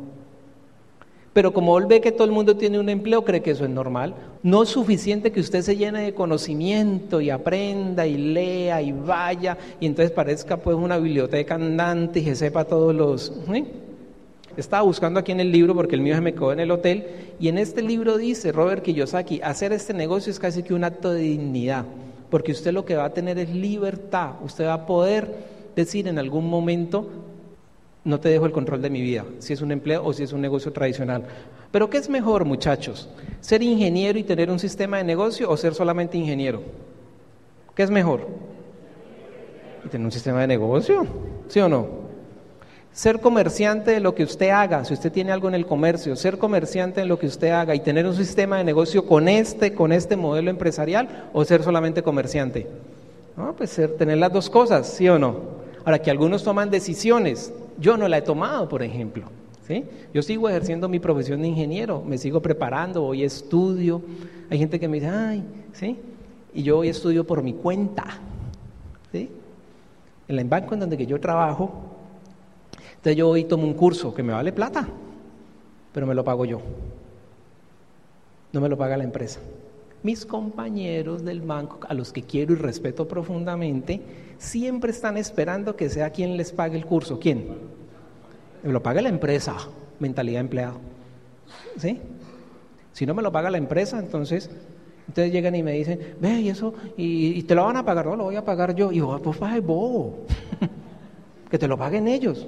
Pero 1.33 1.53
como 1.53 1.77
él 1.77 1.85
ve 1.85 2.01
que 2.01 2.11
todo 2.11 2.25
el 2.25 2.31
mundo 2.31 2.57
tiene 2.57 2.79
un 2.79 2.89
empleo, 2.89 3.23
cree 3.23 3.41
que 3.41 3.51
eso 3.51 3.63
es 3.63 3.69
normal. 3.69 4.15
No 4.43 4.63
es 4.63 4.69
suficiente 4.69 5.31
que 5.31 5.39
usted 5.39 5.61
se 5.61 5.77
llene 5.77 6.01
de 6.01 6.13
conocimiento 6.13 7.21
y 7.21 7.29
aprenda 7.29 8.05
y 8.05 8.17
lea 8.17 8.81
y 8.81 8.91
vaya 8.91 9.57
y 9.79 9.85
entonces 9.85 10.11
parezca 10.11 10.57
pues 10.57 10.75
una 10.75 10.97
biblioteca 10.97 11.55
andante 11.55 12.19
y 12.19 12.25
que 12.25 12.35
sepa 12.35 12.65
todos 12.65 12.93
los... 12.93 13.31
Estaba 14.57 14.81
buscando 14.81 15.19
aquí 15.19 15.31
en 15.31 15.39
el 15.39 15.51
libro 15.51 15.75
porque 15.75 15.93
el 15.93 16.01
mío 16.01 16.15
se 16.15 16.21
me 16.21 16.33
quedó 16.33 16.51
en 16.51 16.59
el 16.59 16.71
hotel 16.71 17.05
y 17.39 17.47
en 17.47 17.59
este 17.59 17.83
libro 17.83 18.17
dice 18.17 18.51
Robert 18.51 18.83
Kiyosaki, 18.83 19.39
hacer 19.41 19.71
este 19.71 19.93
negocio 19.93 20.31
es 20.31 20.39
casi 20.39 20.63
que 20.63 20.73
un 20.73 20.83
acto 20.83 21.11
de 21.11 21.21
dignidad, 21.21 21.85
porque 22.31 22.53
usted 22.53 22.73
lo 22.73 22.83
que 22.83 22.95
va 22.95 23.05
a 23.05 23.13
tener 23.13 23.37
es 23.37 23.49
libertad, 23.49 24.31
usted 24.43 24.65
va 24.65 24.73
a 24.73 24.85
poder 24.87 25.31
decir 25.75 26.07
en 26.07 26.17
algún 26.17 26.49
momento, 26.49 27.07
no 28.03 28.19
te 28.19 28.29
dejo 28.29 28.47
el 28.47 28.51
control 28.51 28.81
de 28.81 28.89
mi 28.89 28.99
vida, 28.99 29.25
si 29.37 29.53
es 29.53 29.61
un 29.61 29.71
empleo 29.71 30.03
o 30.03 30.11
si 30.11 30.23
es 30.23 30.33
un 30.33 30.41
negocio 30.41 30.73
tradicional. 30.73 31.25
Pero 31.71 31.87
¿qué 31.87 31.99
es 31.99 32.09
mejor, 32.09 32.43
muchachos? 32.43 33.09
¿Ser 33.41 33.61
ingeniero 33.61 34.17
y 34.17 34.23
tener 34.23 34.49
un 34.49 34.57
sistema 34.57 34.97
de 34.97 35.03
negocio 35.03 35.51
o 35.51 35.55
ser 35.55 35.75
solamente 35.75 36.17
ingeniero? 36.17 36.63
¿Qué 37.75 37.83
es 37.83 37.91
mejor? 37.91 38.27
Y 39.85 39.89
tener 39.89 40.03
un 40.03 40.11
sistema 40.11 40.41
de 40.41 40.47
negocio, 40.47 41.05
¿sí 41.47 41.59
o 41.59 41.69
no? 41.69 42.06
Ser 42.97 43.21
comerciante 43.21 43.91
de 43.91 43.99
lo 43.99 44.15
que 44.15 44.23
usted 44.23 44.49
haga, 44.49 44.83
si 44.83 44.91
usted 44.91 45.11
tiene 45.11 45.31
algo 45.31 45.47
en 45.47 45.53
el 45.53 45.67
comercio, 45.67 46.15
ser 46.15 46.39
comerciante 46.39 47.01
en 47.01 47.07
lo 47.07 47.19
que 47.19 47.27
usted 47.27 47.51
haga 47.51 47.75
y 47.75 47.79
tener 47.79 48.07
un 48.07 48.15
sistema 48.15 48.57
de 48.57 48.63
negocio 48.63 49.05
con 49.05 49.27
este, 49.27 49.75
con 49.75 49.91
este 49.91 50.15
modelo 50.15 50.49
empresarial 50.49 51.29
o 51.31 51.45
ser 51.45 51.61
solamente 51.61 52.01
comerciante. 52.01 52.65
No, 53.37 53.53
pues 53.55 53.69
ser, 53.69 53.97
tener 53.97 54.17
las 54.17 54.33
dos 54.33 54.49
cosas, 54.49 54.87
¿sí 54.87 55.07
o 55.07 55.19
no? 55.19 55.35
Ahora 55.85 56.01
que 56.01 56.09
algunos 56.09 56.43
toman 56.43 56.71
decisiones 56.71 57.53
yo 57.77 57.97
no 57.97 58.07
la 58.07 58.17
he 58.17 58.21
tomado, 58.23 58.67
por 58.67 58.81
ejemplo. 58.81 59.25
¿sí? 59.67 59.85
Yo 60.11 60.23
sigo 60.23 60.49
ejerciendo 60.49 60.89
mi 60.89 60.97
profesión 60.97 61.43
de 61.43 61.49
ingeniero, 61.49 62.01
me 62.01 62.17
sigo 62.17 62.41
preparando, 62.41 63.05
hoy 63.05 63.23
estudio. 63.23 64.01
Hay 64.49 64.57
gente 64.57 64.79
que 64.79 64.87
me 64.87 64.99
dice, 64.99 65.11
ay, 65.11 65.43
¿sí? 65.71 65.99
Y 66.51 66.63
yo 66.63 66.79
hoy 66.79 66.89
estudio 66.89 67.27
por 67.27 67.43
mi 67.43 67.53
cuenta. 67.53 68.05
¿sí? 69.11 69.29
En 70.27 70.39
el 70.39 70.45
banco 70.45 70.73
en 70.73 70.79
donde 70.79 71.05
yo 71.05 71.19
trabajo, 71.19 71.86
entonces 72.97 73.15
yo 73.15 73.29
hoy 73.29 73.45
tomo 73.45 73.63
un 73.63 73.73
curso 73.73 74.13
que 74.13 74.23
me 74.23 74.33
vale 74.33 74.51
plata, 74.51 74.87
pero 75.93 76.05
me 76.05 76.13
lo 76.13 76.23
pago 76.23 76.45
yo. 76.45 76.61
No 78.51 78.61
me 78.61 78.69
lo 78.69 78.77
paga 78.77 78.97
la 78.97 79.03
empresa. 79.03 79.39
Mis 80.03 80.25
compañeros 80.25 81.23
del 81.23 81.41
banco, 81.41 81.79
a 81.87 81.93
los 81.93 82.11
que 82.11 82.23
quiero 82.23 82.53
y 82.53 82.55
respeto 82.55 83.07
profundamente, 83.07 84.01
siempre 84.37 84.91
están 84.91 85.17
esperando 85.17 85.75
que 85.75 85.89
sea 85.89 86.11
quien 86.11 86.37
les 86.37 86.51
pague 86.51 86.77
el 86.77 86.85
curso. 86.85 87.19
¿Quién? 87.19 87.47
Me 88.63 88.71
lo 88.71 88.81
paga 88.81 89.01
la 89.01 89.09
empresa, 89.09 89.55
mentalidad 89.99 90.37
de 90.37 90.41
empleado. 90.41 90.77
¿Sí? 91.77 91.99
Si 92.93 93.05
no 93.05 93.13
me 93.13 93.21
lo 93.21 93.31
paga 93.31 93.49
la 93.49 93.57
empresa, 93.57 93.99
entonces, 93.99 94.49
entonces 95.07 95.31
llegan 95.31 95.55
y 95.55 95.63
me 95.63 95.73
dicen, 95.73 96.15
ve, 96.19 96.41
y 96.41 96.49
eso, 96.49 96.73
y, 96.97 97.43
te 97.43 97.53
lo 97.53 97.65
van 97.65 97.77
a 97.77 97.85
pagar, 97.85 98.05
no, 98.05 98.15
lo 98.15 98.23
voy 98.25 98.35
a 98.35 98.43
pagar 98.43 98.75
yo. 98.75 98.91
Y 98.91 98.97
yo, 98.97 99.19
pues 99.21 99.37
pague 99.37 99.59
bobo, 99.59 100.25
que 101.49 101.57
te 101.57 101.67
lo 101.67 101.77
paguen 101.77 102.07
ellos. 102.07 102.47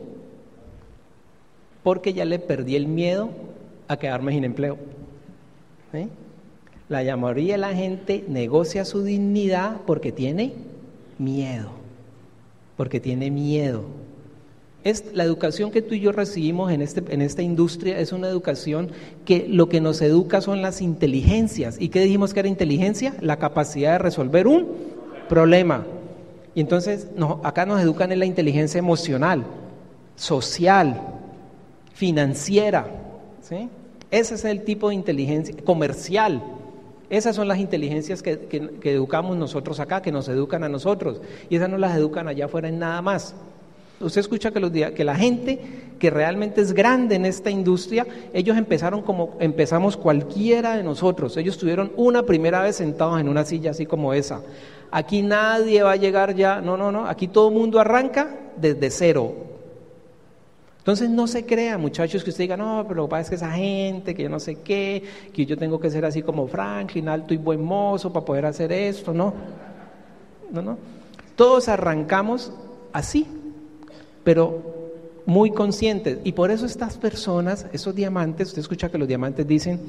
Porque 1.84 2.14
ya 2.14 2.26
le 2.26 2.40
perdí 2.40 2.76
el 2.76 2.88
miedo 2.88 3.30
a 3.88 3.98
quedarme 3.98 4.32
sin 4.34 4.44
empleo. 4.44 4.78
La 6.90 7.18
mayoría 7.18 7.54
de 7.54 7.60
la 7.60 7.74
gente 7.74 8.24
negocia 8.28 8.86
su 8.86 9.04
dignidad 9.04 9.78
porque 9.86 10.12
tiene 10.12 10.54
miedo, 11.18 11.70
porque 12.78 13.00
tiene 13.00 13.30
miedo. 13.30 13.84
Es 14.84 15.06
la 15.14 15.24
educación 15.24 15.72
que 15.72 15.82
tú 15.82 15.94
y 15.94 16.00
yo 16.00 16.12
recibimos 16.12 16.72
en, 16.72 16.82
este, 16.82 17.04
en 17.14 17.22
esta 17.22 17.42
industria 17.42 18.00
es 18.00 18.14
una 18.14 18.30
educación 18.30 18.92
que 19.26 19.46
lo 19.50 19.68
que 19.68 19.82
nos 19.82 20.02
educa 20.02 20.40
son 20.42 20.62
las 20.62 20.82
inteligencias. 20.82 21.76
¿Y 21.80 21.90
qué 21.90 22.00
dijimos 22.00 22.34
que 22.34 22.40
era 22.40 22.50
inteligencia? 22.50 23.14
La 23.20 23.38
capacidad 23.38 23.94
de 23.94 23.98
resolver 24.00 24.48
un 24.48 24.70
problema. 25.28 25.86
Y 26.56 26.62
entonces 26.62 27.08
acá 27.44 27.66
nos 27.66 27.82
educan 27.82 28.12
en 28.12 28.20
la 28.20 28.26
inteligencia 28.26 28.80
emocional, 28.80 29.44
social, 30.16 31.19
financiera. 32.00 32.88
¿sí? 33.42 33.68
Ese 34.10 34.36
es 34.36 34.46
el 34.46 34.64
tipo 34.64 34.88
de 34.88 34.96
inteligencia 34.96 35.54
comercial. 35.66 36.42
Esas 37.10 37.36
son 37.36 37.50
las 37.50 37.58
inteligencias 37.58 38.24
que, 38.24 38.40
que, 38.48 38.94
educamos 38.94 39.36
nosotros 39.36 39.82
acá, 39.82 40.02
que 40.02 40.10
nos 40.10 40.30
educan 40.30 40.64
a 40.64 40.70
nosotros. 40.70 41.22
Y 41.50 41.58
esas 41.58 41.68
no 41.68 41.78
las 41.78 41.98
educan 41.98 42.30
allá 42.30 42.46
afuera 42.46 42.70
en 42.70 42.80
nada 42.80 43.02
más. 43.02 43.36
Usted 44.00 44.22
escucha 44.22 44.52
que, 44.52 44.62
los, 44.62 44.72
que 44.72 45.04
la 45.04 45.16
gente 45.16 45.60
que 46.00 46.10
realmente 46.10 46.62
es 46.62 46.72
grande 46.72 47.16
en 47.16 47.26
esta 47.26 47.50
industria, 47.50 48.08
ellos 48.34 48.56
empezaron 48.56 49.02
como 49.02 49.36
empezamos 49.42 49.98
cualquiera 49.98 50.78
de 50.78 50.84
nosotros. 50.84 51.36
Ellos 51.36 51.56
estuvieron 51.56 51.92
una 51.98 52.24
primera 52.24 52.62
vez 52.62 52.78
sentados 52.78 53.20
en 53.20 53.28
una 53.28 53.44
silla 53.44 53.72
así 53.72 53.86
como 53.86 54.14
esa. 54.14 54.42
Aquí 54.90 55.22
nadie 55.22 55.84
va 55.84 55.92
a 55.92 55.98
llegar 55.98 56.34
ya, 56.34 56.62
no, 56.62 56.78
no, 56.78 56.94
no, 56.94 57.08
aquí 57.08 57.28
todo 57.28 57.50
el 57.50 57.56
mundo 57.56 57.78
arranca 57.78 58.38
desde 58.56 58.90
cero. 58.90 59.49
Entonces 60.90 61.12
no 61.12 61.28
se 61.28 61.46
crea, 61.46 61.78
muchachos, 61.78 62.24
que 62.24 62.32
usted 62.32 62.46
diga, 62.46 62.58
no, 62.58 62.84
pero 62.88 63.04
lo 63.04 63.08
que 63.08 63.12
pasa 63.12 63.22
es 63.22 63.30
que 63.30 63.36
esa 63.36 63.52
gente, 63.52 64.16
que 64.16 64.24
yo 64.24 64.30
no 64.30 64.40
sé 64.40 64.56
qué, 64.56 65.04
que 65.32 65.46
yo 65.46 65.56
tengo 65.56 65.80
que 65.80 65.92
ser 65.92 66.04
así 66.04 66.24
como 66.24 66.48
Franklin, 66.48 67.08
alto 67.10 67.32
y 67.32 67.38
buen 67.38 67.64
mozo 67.64 68.12
para 68.12 68.26
poder 68.26 68.48
hacer 68.48 68.72
esto, 68.72 69.14
no. 69.14 69.32
No, 70.50 70.64
no. 70.64 70.80
Todos 71.36 71.70
arrancamos 71.70 72.52
así, 72.92 73.28
pero 74.24 74.64
muy 75.28 75.52
conscientes. 75.52 76.18
Y 76.24 76.32
por 76.32 76.50
eso 76.50 76.66
estas 76.66 76.98
personas, 76.98 77.68
esos 77.72 77.94
diamantes, 77.94 78.48
usted 78.48 78.62
escucha 78.62 78.90
que 78.90 78.98
los 78.98 79.08
diamantes 79.08 79.48
dicen, 79.48 79.80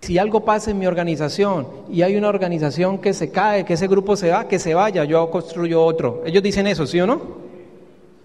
si 0.00 0.18
algo 0.18 0.44
pasa 0.44 0.72
en 0.72 0.80
mi 0.80 0.88
organización 0.88 1.68
y 1.88 2.02
hay 2.02 2.16
una 2.16 2.28
organización 2.28 2.98
que 2.98 3.14
se 3.14 3.30
cae, 3.30 3.64
que 3.64 3.74
ese 3.74 3.86
grupo 3.86 4.16
se 4.16 4.30
va, 4.30 4.48
que 4.48 4.58
se 4.58 4.74
vaya, 4.74 5.04
yo 5.04 5.30
construyo 5.30 5.84
otro. 5.84 6.24
Ellos 6.26 6.42
dicen 6.42 6.66
eso, 6.66 6.88
¿sí 6.88 6.98
o 6.98 7.06
no? 7.06 7.51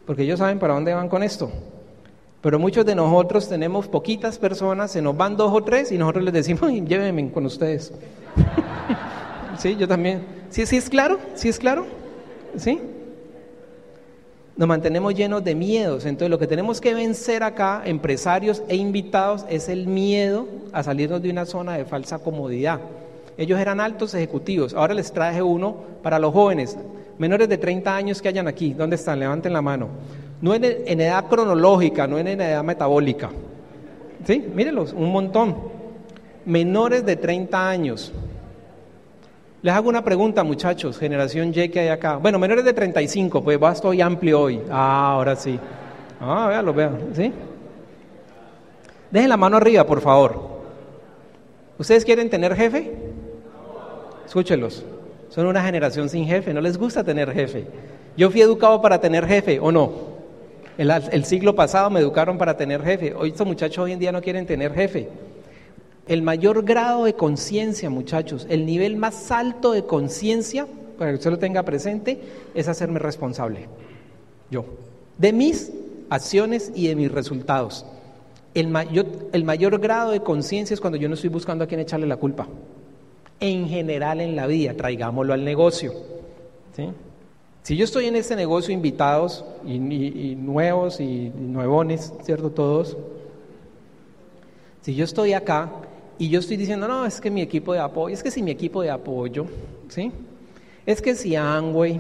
Porque 0.08 0.24
ellos 0.24 0.40
saben 0.40 0.58
para 0.58 0.74
dónde 0.74 0.94
van 0.96 1.10
con 1.10 1.22
esto. 1.22 1.52
Pero 2.42 2.58
muchos 2.58 2.84
de 2.86 2.96
nosotros 2.96 3.48
tenemos 3.48 3.88
poquitas 3.88 4.40
personas, 4.40 4.90
se 4.90 5.02
nos 5.04 5.16
van 5.16 5.38
dos 5.38 5.54
o 5.54 5.64
tres 5.64 5.92
y 5.92 5.98
nosotros 6.00 6.24
les 6.24 6.34
decimos, 6.34 6.72
llévenme 6.72 7.30
con 7.30 7.46
ustedes. 7.46 7.94
sí, 9.60 9.76
yo 9.76 9.88
también. 9.88 10.24
¿Sí, 10.50 10.66
¿Sí 10.66 10.78
es 10.78 10.90
claro? 10.90 11.20
¿Sí 11.36 11.50
es 11.50 11.60
claro? 11.60 11.86
¿Sí? 12.56 12.80
nos 14.58 14.68
mantenemos 14.68 15.14
llenos 15.14 15.44
de 15.44 15.56
miedos. 15.56 16.06
Entonces 16.06 16.30
lo 16.30 16.40
que 16.40 16.48
tenemos 16.48 16.82
que 16.82 16.94
vencer 16.94 17.44
acá, 17.44 17.84
empresarios 17.86 18.64
e 18.68 18.76
invitados, 18.76 19.46
es 19.50 19.70
el 19.70 19.88
miedo 19.88 20.48
a 20.74 20.84
salirnos 20.84 21.22
de 21.22 21.30
una 21.30 21.46
zona 21.46 21.78
de 21.78 21.86
falsa 21.86 22.20
comodidad. 22.20 22.80
Ellos 23.38 23.60
eran 23.60 23.80
altos 23.80 24.16
ejecutivos. 24.16 24.74
Ahora 24.74 24.96
les 24.96 25.12
traje 25.12 25.44
uno 25.44 25.76
para 26.02 26.18
los 26.18 26.34
jóvenes, 26.34 26.76
menores 27.18 27.50
de 27.50 27.58
30 27.58 27.96
años 27.96 28.22
que 28.22 28.28
hayan 28.30 28.48
aquí. 28.48 28.74
¿Dónde 28.74 28.96
están? 28.96 29.20
Levanten 29.20 29.54
la 29.54 29.62
mano. 29.62 29.90
No 30.42 30.54
en, 30.54 30.64
en 30.64 31.02
edad 31.02 31.26
cronológica, 31.28 32.08
no 32.08 32.18
en 32.18 32.28
edad 32.28 32.64
metabólica. 32.64 33.30
¿Sí? 34.26 34.46
Mírenlos, 34.54 34.94
un 34.94 35.12
montón. 35.12 35.56
Menores 36.46 37.06
de 37.06 37.16
30 37.16 37.70
años. 37.70 38.14
Les 39.62 39.74
hago 39.74 39.90
una 39.90 40.04
pregunta, 40.04 40.44
muchachos, 40.44 40.98
generación 40.98 41.52
Y 41.54 41.70
que 41.70 41.80
hay 41.80 41.88
acá. 41.90 42.18
Bueno, 42.18 42.38
menores 42.40 42.64
de 42.64 42.74
35, 42.74 43.44
pues 43.44 43.62
va, 43.62 43.72
estoy 43.72 44.02
amplio 44.02 44.42
hoy. 44.42 44.62
Ah, 44.70 45.12
ahora 45.14 45.36
sí. 45.36 45.60
Ah, 46.22 46.48
véanlo, 46.50 46.74
vean, 46.74 46.98
¿sí? 47.14 47.32
Dejen 49.12 49.30
la 49.30 49.38
mano 49.38 49.58
arriba, 49.58 49.86
por 49.86 50.02
favor. 50.02 50.58
¿Ustedes 51.78 52.06
quieren 52.06 52.30
tener 52.30 52.56
jefe? 52.56 52.92
Escúchenlos. 54.26 54.84
Son 55.30 55.46
una 55.46 55.64
generación 55.64 56.10
sin 56.10 56.26
jefe, 56.26 56.54
no 56.54 56.62
les 56.62 56.78
gusta 56.78 57.04
tener 57.04 57.32
jefe. 57.32 57.66
Yo 58.16 58.32
fui 58.32 58.42
educado 58.42 58.82
para 58.82 59.00
tener 59.00 59.26
jefe, 59.26 59.60
¿o 59.60 59.72
no? 59.72 60.18
El, 60.78 61.26
siglo 61.26 61.56
pasado 61.56 61.90
me 61.90 62.00
educaron 62.00 62.38
para 62.38 62.56
tener 62.56 62.84
jefe. 62.84 63.14
Hoy 63.14 63.30
estos 63.30 63.48
muchachos 63.48 63.84
hoy 63.84 63.94
en 63.94 64.00
día 64.00 64.12
no 64.12 64.22
quieren 64.22 64.46
tener 64.46 64.74
jefe. 64.74 65.10
El 66.08 66.22
mayor 66.22 66.64
grado 66.64 67.06
de 67.06 67.14
conciencia, 67.14 67.90
muchachos, 67.90 68.46
el 68.50 68.66
nivel 68.66 68.96
más 68.96 69.32
alto 69.32 69.72
de 69.72 69.86
conciencia, 69.86 70.68
para 70.98 71.12
que 71.12 71.18
usted 71.18 71.32
lo 71.32 71.40
tenga 71.40 71.64
presente, 71.64 72.22
es 72.54 72.68
hacerme 72.68 73.00
responsable. 73.00 73.68
Yo. 74.52 74.66
De 75.18 75.34
mis 75.34 75.72
acciones 76.10 76.72
y 76.76 76.88
de 76.88 76.96
mis 76.96 77.12
resultados. 77.12 77.86
El, 78.54 78.74
el 79.34 79.44
mayor 79.44 79.80
grado 79.80 80.12
de 80.12 80.22
conciencia 80.22 80.74
es 80.74 80.80
cuando 80.80 80.98
yo 80.98 81.10
no 81.10 81.16
estoy 81.16 81.32
buscando 81.32 81.64
a 81.64 81.68
quién 81.68 81.80
echarle 81.80 82.06
la 82.06 82.18
culpa. 82.18 82.48
En 83.40 83.68
general 83.68 84.22
en 84.22 84.36
la 84.36 84.48
vida, 84.48 84.74
traigámoslo 84.74 85.34
al 85.34 85.44
negocio. 85.44 85.94
Si 87.64 87.76
yo 87.76 87.84
estoy 87.84 88.06
en 88.06 88.16
este 88.16 88.36
negocio 88.36 88.74
invitados 88.74 89.44
y, 89.66 89.76
y 89.76 90.36
nuevos 90.36 91.00
y 91.00 91.32
nuevones, 91.36 92.14
¿cierto? 92.24 92.52
Todos. 92.52 92.98
Si 94.82 94.96
yo 94.96 95.04
estoy 95.04 95.34
acá, 95.34 95.70
y 96.20 96.30
yo 96.30 96.40
estoy 96.40 96.58
diciendo, 96.58 96.88
no, 96.88 97.06
es 97.06 97.22
que 97.22 97.30
mi 97.30 97.42
equipo 97.42 97.74
de 97.74 97.80
apoyo, 97.80 98.14
es 98.14 98.24
que 98.24 98.32
si 98.32 98.42
mi 98.42 98.52
equipo 98.52 98.82
de 98.82 98.90
apoyo, 98.90 99.46
¿sí? 99.88 100.12
Es 100.86 101.02
que 101.02 101.16
si 101.16 101.36
Angway, 101.36 102.00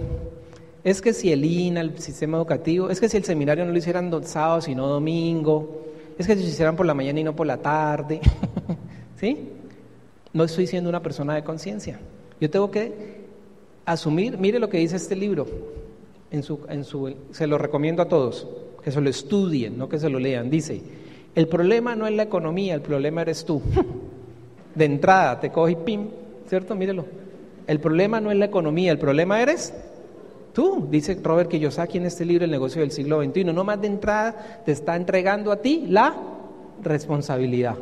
es 0.83 1.01
que 1.01 1.13
si 1.13 1.31
el 1.31 1.45
INA, 1.45 1.81
el 1.81 1.99
sistema 1.99 2.37
educativo, 2.37 2.89
es 2.89 2.99
que 2.99 3.09
si 3.09 3.17
el 3.17 3.25
seminario 3.25 3.65
no 3.65 3.71
lo 3.71 3.77
hicieran 3.77 4.11
sábado 4.25 4.61
sino 4.61 4.87
domingo, 4.87 5.83
es 6.17 6.25
que 6.25 6.35
si 6.35 6.43
lo 6.43 6.49
hicieran 6.49 6.75
por 6.75 6.85
la 6.85 6.93
mañana 6.93 7.19
y 7.19 7.23
no 7.23 7.35
por 7.35 7.45
la 7.45 7.57
tarde, 7.57 8.21
¿sí? 9.19 9.49
No 10.37 10.43
estoy 10.43 10.67
siendo 10.67 10.87
una 10.87 11.01
persona 11.01 11.33
de 11.33 11.43
conciencia. 11.43 11.99
Yo 12.39 12.47
tengo 12.51 12.69
que 12.69 13.25
asumir, 13.85 14.37
mire 14.37 14.59
lo 14.59 14.69
que 14.69 14.77
dice 14.77 14.95
este 14.95 15.15
libro, 15.15 15.47
en 16.29 16.43
su, 16.43 16.59
en 16.69 16.83
su, 16.83 17.11
se 17.31 17.47
lo 17.47 17.57
recomiendo 17.57 18.03
a 18.03 18.07
todos, 18.07 18.47
que 18.83 18.91
se 18.91 19.01
lo 19.01 19.09
estudien, 19.09 19.79
no 19.79 19.89
que 19.89 19.97
se 19.97 20.09
lo 20.09 20.19
lean. 20.19 20.51
Dice, 20.51 20.79
el 21.33 21.47
problema 21.47 21.95
no 21.95 22.05
es 22.05 22.13
la 22.13 22.21
economía, 22.21 22.75
el 22.75 22.81
problema 22.81 23.23
eres 23.23 23.45
tú. 23.45 23.63
De 24.75 24.85
entrada 24.85 25.39
te 25.39 25.51
coge 25.51 25.71
y 25.71 25.75
pim, 25.77 26.09
¿cierto? 26.47 26.75
Mírelo. 26.75 27.05
El 27.65 27.79
problema 27.79 28.21
no 28.21 28.29
es 28.29 28.37
la 28.37 28.45
economía, 28.45 28.91
el 28.91 28.99
problema 28.99 29.41
eres 29.41 29.73
tú, 30.53 30.87
dice 30.91 31.19
Robert 31.23 31.49
Kiyosaki 31.49 31.97
en 31.97 32.05
este 32.05 32.25
libro 32.25 32.45
El 32.45 32.51
negocio 32.51 32.81
del 32.81 32.91
siglo 32.91 33.23
XXI. 33.23 33.45
No 33.45 33.63
más 33.63 33.81
de 33.81 33.87
entrada 33.87 34.61
te 34.63 34.71
está 34.71 34.95
entregando 34.95 35.51
a 35.51 35.57
ti 35.63 35.85
la 35.89 36.15
responsabilidad. 36.83 37.75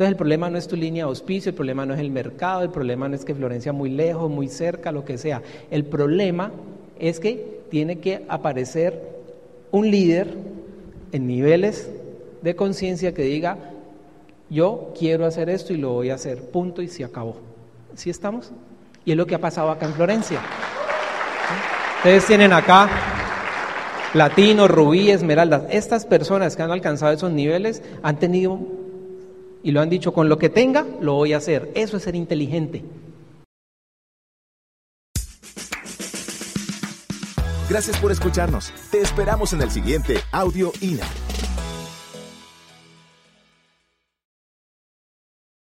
Entonces 0.00 0.12
el 0.12 0.16
problema 0.16 0.48
no 0.48 0.56
es 0.56 0.66
tu 0.66 0.76
línea 0.76 1.04
de 1.04 1.10
auspicio, 1.10 1.50
el 1.50 1.54
problema 1.54 1.84
no 1.84 1.92
es 1.92 2.00
el 2.00 2.10
mercado, 2.10 2.62
el 2.62 2.70
problema 2.70 3.06
no 3.06 3.14
es 3.14 3.22
que 3.22 3.34
Florencia 3.34 3.70
muy 3.74 3.90
lejos, 3.90 4.30
muy 4.30 4.48
cerca, 4.48 4.92
lo 4.92 5.04
que 5.04 5.18
sea. 5.18 5.42
El 5.70 5.84
problema 5.84 6.52
es 6.98 7.20
que 7.20 7.60
tiene 7.70 7.98
que 7.98 8.24
aparecer 8.26 8.98
un 9.70 9.90
líder 9.90 10.38
en 11.12 11.26
niveles 11.26 11.90
de 12.40 12.56
conciencia 12.56 13.12
que 13.12 13.24
diga, 13.24 13.58
yo 14.48 14.94
quiero 14.98 15.26
hacer 15.26 15.50
esto 15.50 15.74
y 15.74 15.76
lo 15.76 15.90
voy 15.90 16.08
a 16.08 16.14
hacer, 16.14 16.50
punto 16.50 16.80
y 16.80 16.88
se 16.88 17.04
acabó. 17.04 17.36
¿Sí 17.94 18.08
estamos? 18.08 18.52
Y 19.04 19.10
es 19.10 19.18
lo 19.18 19.26
que 19.26 19.34
ha 19.34 19.38
pasado 19.38 19.70
acá 19.70 19.84
en 19.84 19.92
Florencia. 19.92 20.40
Ustedes 21.98 22.24
tienen 22.24 22.54
acá 22.54 22.88
platino, 24.14 24.66
rubí, 24.66 25.10
esmeraldas. 25.10 25.64
Estas 25.68 26.06
personas 26.06 26.56
que 26.56 26.62
han 26.62 26.70
alcanzado 26.70 27.12
esos 27.12 27.32
niveles 27.32 27.82
han 28.02 28.18
tenido 28.18 28.79
y 29.62 29.70
lo 29.72 29.80
han 29.80 29.90
dicho, 29.90 30.12
con 30.12 30.28
lo 30.28 30.38
que 30.38 30.48
tenga, 30.48 30.86
lo 31.00 31.14
voy 31.14 31.32
a 31.32 31.38
hacer. 31.38 31.70
Eso 31.74 31.96
es 31.96 32.02
ser 32.02 32.14
inteligente. 32.14 32.82
Gracias 37.68 37.98
por 37.98 38.10
escucharnos. 38.10 38.72
Te 38.90 39.00
esperamos 39.00 39.52
en 39.52 39.62
el 39.62 39.70
siguiente 39.70 40.16
Audio 40.32 40.72
INA. 40.80 41.06